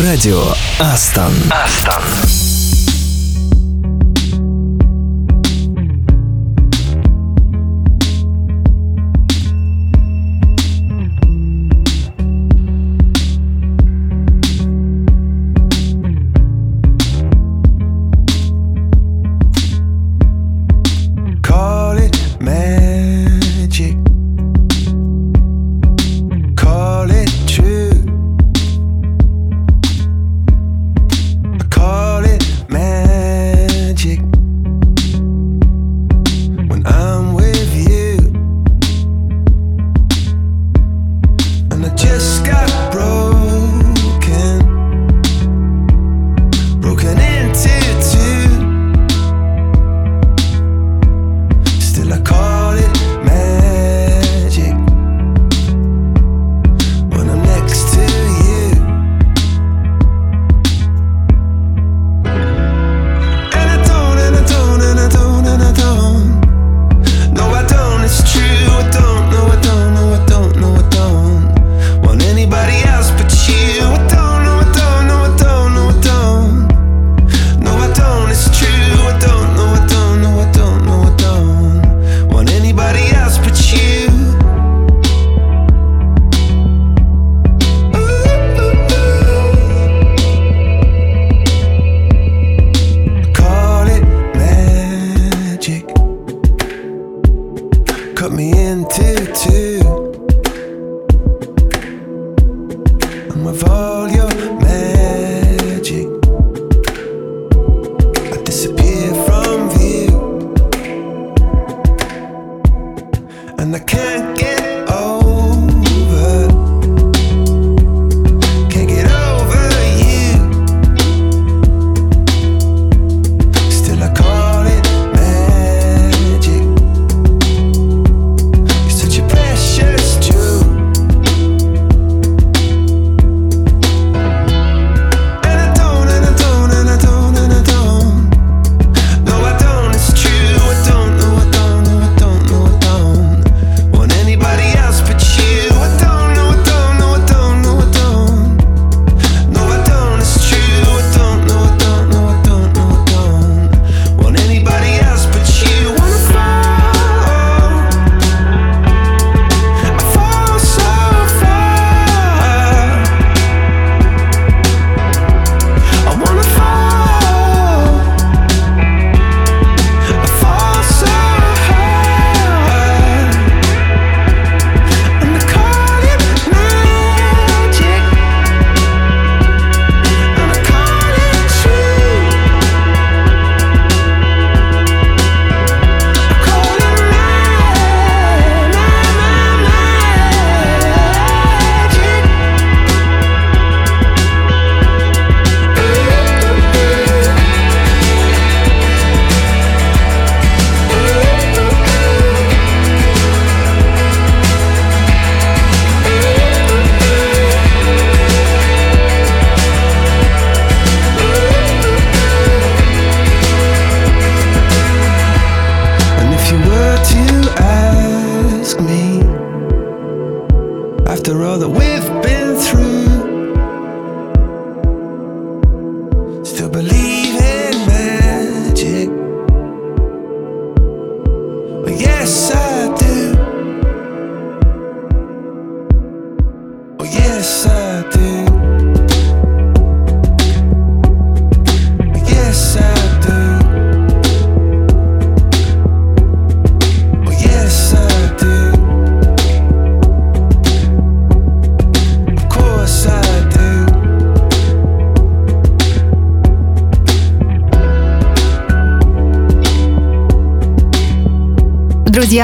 Радио 0.00 0.44
Астон. 0.78 1.32
Астон. 1.50 2.02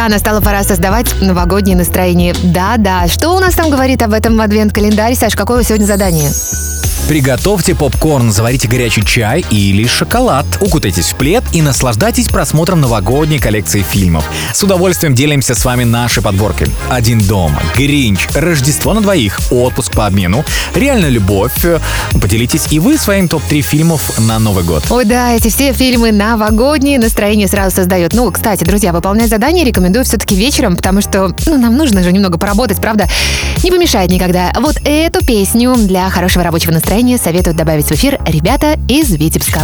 Друзья, 0.00 0.16
настала 0.16 0.40
пора 0.40 0.62
создавать 0.62 1.20
новогоднее 1.20 1.76
настроение. 1.76 2.34
Да-да, 2.42 3.06
что 3.06 3.36
у 3.36 3.38
нас 3.38 3.54
там 3.54 3.68
говорит 3.68 4.00
об 4.00 4.14
этом 4.14 4.40
адвент-календарь? 4.40 5.14
Саш, 5.14 5.34
какое 5.34 5.62
сегодня 5.62 5.84
задание? 5.84 6.30
Приготовьте 7.10 7.74
попкорн, 7.74 8.30
заварите 8.30 8.68
горячий 8.68 9.04
чай 9.04 9.44
или 9.50 9.84
шоколад. 9.84 10.46
Укутайтесь 10.60 11.06
в 11.06 11.16
плед 11.16 11.42
и 11.50 11.60
наслаждайтесь 11.60 12.28
просмотром 12.28 12.80
новогодней 12.80 13.40
коллекции 13.40 13.82
фильмов. 13.82 14.24
С 14.54 14.62
удовольствием 14.62 15.16
делимся 15.16 15.56
с 15.56 15.64
вами 15.64 15.82
нашей 15.82 16.22
подборкой. 16.22 16.68
«Один 16.88 17.18
дом», 17.18 17.52
«Гринч», 17.74 18.28
«Рождество 18.32 18.94
на 18.94 19.00
двоих», 19.00 19.40
«Отпуск 19.50 19.90
по 19.90 20.06
обмену», 20.06 20.44
«Реальная 20.76 21.08
любовь». 21.08 21.66
Поделитесь 22.12 22.68
и 22.70 22.78
вы 22.78 22.96
своим 22.96 23.26
топ-3 23.26 23.60
фильмов 23.60 24.16
на 24.20 24.38
Новый 24.38 24.62
год. 24.62 24.84
Ой, 24.90 25.04
да, 25.04 25.32
эти 25.32 25.48
все 25.48 25.72
фильмы 25.72 26.12
новогодние, 26.12 27.00
настроение 27.00 27.48
сразу 27.48 27.74
создает. 27.74 28.12
Ну, 28.12 28.30
кстати, 28.30 28.62
друзья, 28.62 28.92
выполнять 28.92 29.30
задание 29.30 29.64
рекомендую 29.64 30.04
все-таки 30.04 30.36
вечером, 30.36 30.76
потому 30.76 31.00
что, 31.00 31.34
ну, 31.44 31.58
нам 31.58 31.76
нужно 31.76 32.04
же 32.04 32.12
немного 32.12 32.38
поработать, 32.38 32.80
правда? 32.80 33.08
Не 33.64 33.72
помешает 33.72 34.12
никогда. 34.12 34.52
Вот 34.60 34.76
эту 34.84 35.26
песню 35.26 35.74
для 35.74 36.08
хорошего 36.08 36.44
рабочего 36.44 36.70
настроения 36.70 36.99
советуют 37.16 37.56
добавить 37.56 37.86
в 37.86 37.92
эфир 37.92 38.18
ребята 38.26 38.78
из 38.86 39.10
Витебска. 39.10 39.60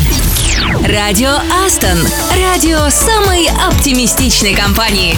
Радио 0.89 1.35
Астон. 1.67 1.99
Радио 2.35 2.89
самой 2.89 3.47
оптимистичной 3.69 4.55
компании. 4.55 5.15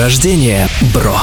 Рождения, 0.00 0.66
бро! 0.94 1.20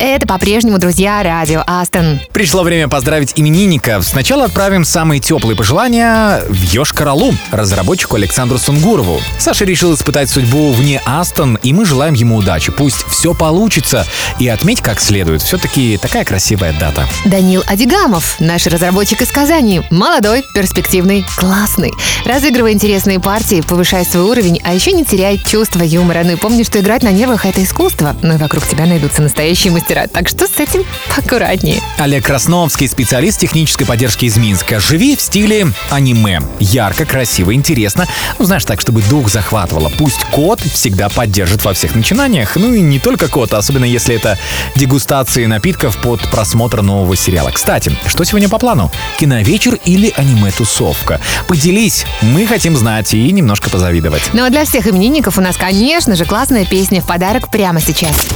Это 0.00 0.26
по-прежнему, 0.26 0.78
друзья, 0.78 1.22
радио 1.22 1.62
Астон. 1.66 2.20
Пришло 2.32 2.62
время 2.62 2.88
поздравить 2.88 3.34
именинника. 3.36 4.00
Сначала 4.00 4.46
отправим 4.46 4.84
самые 4.84 5.20
теплые 5.20 5.56
пожелания 5.56 6.42
в 6.48 6.72
Йошкар-Олу, 6.72 7.34
разработчику 7.50 8.16
Александру 8.16 8.56
Сунгурову. 8.56 9.20
Саша 9.38 9.66
решил 9.66 9.94
испытать 9.94 10.30
судьбу 10.30 10.72
вне 10.72 11.02
Астон, 11.04 11.58
и 11.62 11.74
мы 11.74 11.84
желаем 11.84 12.14
ему 12.14 12.36
удачи. 12.36 12.72
Пусть 12.72 13.04
все 13.08 13.34
получится. 13.34 14.06
И 14.38 14.48
отметь 14.48 14.80
как 14.80 15.00
следует. 15.00 15.42
Все-таки 15.42 15.98
такая 15.98 16.24
красивая 16.24 16.72
дата. 16.72 17.06
Данил 17.26 17.62
Адигамов, 17.66 18.40
наш 18.40 18.66
разработчик 18.66 19.20
из 19.20 19.28
Казани. 19.28 19.82
Молодой, 19.90 20.42
перспективный, 20.54 21.26
классный. 21.36 21.92
Разыгрывай 22.24 22.72
интересные 22.72 23.20
партии, 23.20 23.60
повышай 23.60 24.06
свой 24.06 24.24
уровень, 24.24 24.60
а 24.64 24.72
еще 24.72 24.92
не 24.92 25.04
теряй 25.04 25.38
чувство 25.38 25.82
юмора. 25.82 26.22
Ну 26.24 26.32
и 26.32 26.36
помни, 26.36 26.62
что 26.62 26.80
играть 26.80 27.02
на 27.02 27.12
нервах— 27.12 27.44
это 27.46 27.62
искусство. 27.62 28.16
Ну 28.22 28.36
и 28.36 28.38
вокруг 28.38 28.66
тебя 28.66 28.86
найдутся 28.86 29.20
настоящие 29.20 29.50
настоящие 29.50 29.72
мастера. 29.90 30.08
Так 30.08 30.28
что 30.28 30.46
с 30.46 30.58
этим 30.58 30.84
аккуратнее. 31.16 31.80
Олег 31.98 32.24
Красновский, 32.24 32.88
специалист 32.88 33.38
технической 33.38 33.86
поддержки 33.86 34.24
из 34.24 34.36
Минска. 34.36 34.80
Живи 34.80 35.16
в 35.16 35.20
стиле 35.20 35.68
аниме. 35.90 36.40
Ярко, 36.60 37.04
красиво, 37.04 37.54
интересно. 37.54 38.06
Ну, 38.38 38.44
знаешь, 38.44 38.64
так, 38.64 38.80
чтобы 38.80 39.02
дух 39.02 39.28
захватывало. 39.28 39.90
Пусть 39.98 40.24
кот 40.30 40.60
всегда 40.60 41.08
поддержит 41.08 41.64
во 41.64 41.72
всех 41.72 41.94
начинаниях. 41.94 42.56
Ну 42.56 42.74
и 42.74 42.80
не 42.80 42.98
только 42.98 43.28
кот, 43.28 43.52
особенно 43.52 43.84
если 43.84 44.14
это 44.14 44.38
дегустации 44.76 45.46
напитков 45.46 45.96
под 45.98 46.20
просмотр 46.30 46.82
нового 46.82 47.16
сериала. 47.16 47.50
Кстати, 47.50 47.92
что 48.06 48.24
сегодня 48.24 48.48
по 48.48 48.58
плану? 48.58 48.90
Киновечер 49.18 49.78
или 49.84 50.12
аниме-тусовка? 50.16 51.20
Поделись, 51.48 52.06
мы 52.22 52.46
хотим 52.46 52.76
знать 52.76 53.14
и 53.14 53.30
немножко 53.32 53.70
позавидовать. 53.70 54.30
Ну 54.32 54.44
а 54.44 54.50
для 54.50 54.64
всех 54.64 54.86
именинников 54.86 55.38
у 55.38 55.40
нас, 55.40 55.56
конечно 55.56 56.16
же, 56.16 56.24
классная 56.24 56.64
песня 56.64 57.00
в 57.00 57.06
подарок 57.06 57.48
прямо 57.48 57.80
сейчас. 57.80 58.26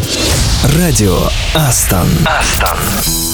Радио 0.79 1.19
Астон. 1.53 2.09
Астон. 2.27 3.34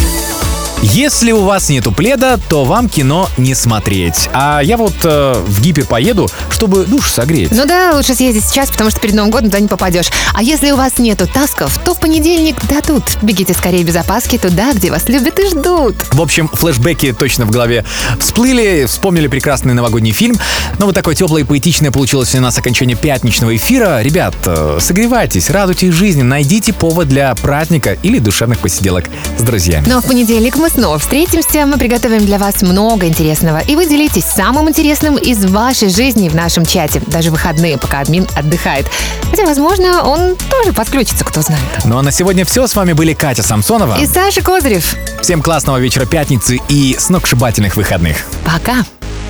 Если 0.93 1.31
у 1.31 1.43
вас 1.43 1.69
нету 1.69 1.93
пледа, 1.93 2.37
то 2.49 2.65
вам 2.65 2.89
кино 2.89 3.29
не 3.37 3.55
смотреть. 3.55 4.29
А 4.33 4.59
я 4.59 4.75
вот 4.75 4.93
э, 5.05 5.41
в 5.47 5.61
гипер 5.61 5.85
поеду, 5.85 6.27
чтобы 6.49 6.83
душ 6.83 7.09
согреть. 7.09 7.51
Ну 7.51 7.65
да, 7.65 7.93
лучше 7.95 8.13
съездить 8.13 8.43
сейчас, 8.43 8.69
потому 8.69 8.89
что 8.89 8.99
перед 8.99 9.15
Новым 9.15 9.31
годом 9.31 9.45
туда 9.45 9.61
не 9.61 9.69
попадешь. 9.69 10.09
А 10.33 10.43
если 10.43 10.69
у 10.71 10.75
вас 10.75 10.97
нету 10.97 11.27
тасков, 11.27 11.77
то 11.77 11.93
в 11.93 11.99
понедельник 12.01 12.57
дадут. 12.67 13.03
Бегите 13.21 13.53
скорее 13.53 13.83
без 13.83 13.95
опаски 13.95 14.37
туда, 14.37 14.73
где 14.73 14.91
вас 14.91 15.07
любят 15.07 15.39
и 15.39 15.47
ждут. 15.47 15.95
В 16.11 16.21
общем, 16.21 16.49
флешбеки 16.49 17.13
точно 17.13 17.45
в 17.45 17.51
голове 17.51 17.85
всплыли, 18.19 18.83
вспомнили 18.85 19.27
прекрасный 19.27 19.73
новогодний 19.73 20.11
фильм. 20.11 20.37
Но 20.77 20.87
вот 20.87 20.95
такое 20.95 21.15
теплое 21.15 21.43
и 21.43 21.45
поэтичное 21.45 21.91
получилось 21.91 22.35
у 22.35 22.41
нас 22.41 22.57
окончание 22.57 22.97
пятничного 22.97 23.55
эфира. 23.55 24.01
Ребят, 24.01 24.35
э, 24.43 24.79
согревайтесь, 24.81 25.49
радуйтесь 25.49 25.93
жизни, 25.93 26.21
найдите 26.21 26.73
повод 26.73 27.07
для 27.07 27.33
праздника 27.35 27.97
или 28.03 28.19
душевных 28.19 28.59
посиделок 28.59 29.05
с 29.37 29.41
друзьями. 29.41 29.85
Но 29.87 30.01
в 30.01 30.05
понедельник 30.05 30.57
мы 30.57 30.69
снова 30.69 30.80
снова 30.81 30.97
встретимся. 30.97 31.67
Мы 31.67 31.77
приготовим 31.77 32.25
для 32.25 32.39
вас 32.39 32.63
много 32.63 33.05
интересного. 33.05 33.59
И 33.59 33.75
вы 33.75 33.85
делитесь 33.85 34.23
самым 34.25 34.67
интересным 34.67 35.15
из 35.15 35.45
вашей 35.45 35.89
жизни 35.89 36.27
в 36.27 36.33
нашем 36.33 36.65
чате. 36.65 37.03
Даже 37.05 37.29
выходные, 37.29 37.77
пока 37.77 37.99
админ 37.99 38.27
отдыхает. 38.35 38.87
Хотя, 39.29 39.45
возможно, 39.45 40.01
он 40.01 40.35
тоже 40.35 40.73
подключится, 40.73 41.23
кто 41.23 41.43
знает. 41.43 41.61
Ну 41.85 41.99
а 41.99 42.01
на 42.01 42.11
сегодня 42.11 42.45
все. 42.45 42.65
С 42.65 42.73
вами 42.73 42.93
были 42.93 43.13
Катя 43.13 43.43
Самсонова 43.43 43.99
и 44.01 44.07
Саша 44.07 44.41
Козырев. 44.41 44.95
Всем 45.21 45.43
классного 45.43 45.77
вечера 45.77 46.07
пятницы 46.07 46.57
и 46.67 46.95
сногсшибательных 46.97 47.75
выходных. 47.75 48.17
Пока. 48.43 48.83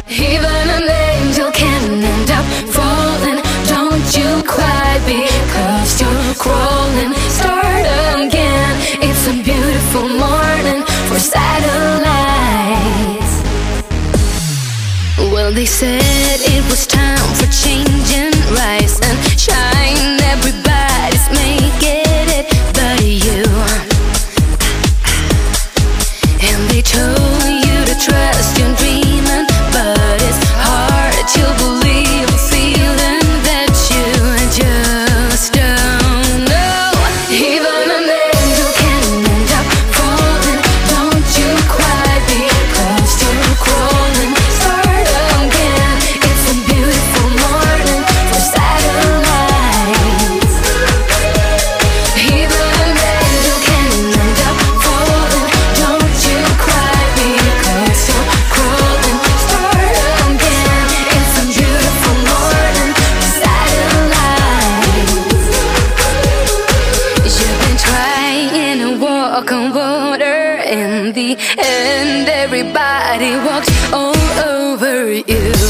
Even 0.08 1.01
They 15.62 15.68
said 15.68 16.02
it 16.02 16.64
was 16.72 16.88
time 16.88 17.20
for 17.36 17.46
changing, 17.46 18.34
right? 18.56 18.81
On 69.50 69.74
water 69.74 70.62
in 70.64 71.14
the 71.14 71.36
end 71.58 72.30
everybody 72.30 73.36
walks 73.46 73.92
all 73.92 74.16
over 74.40 75.12
you. 75.12 75.61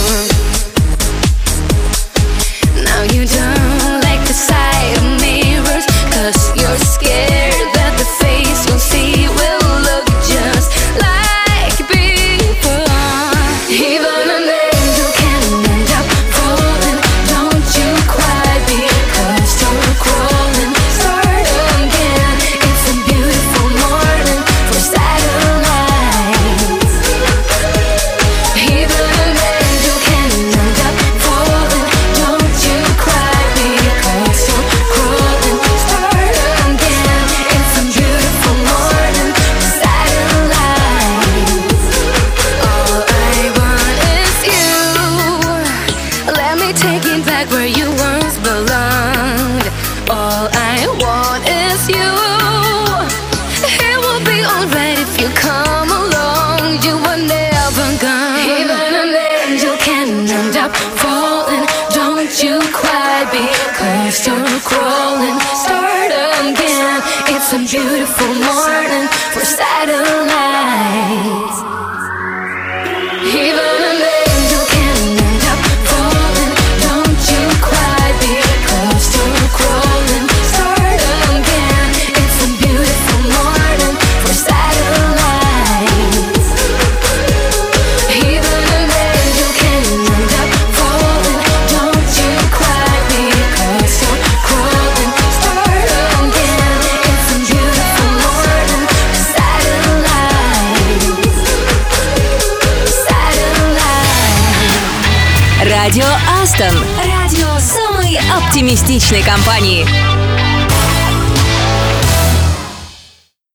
оптимистичной 108.72 109.22
компании. 109.22 110.11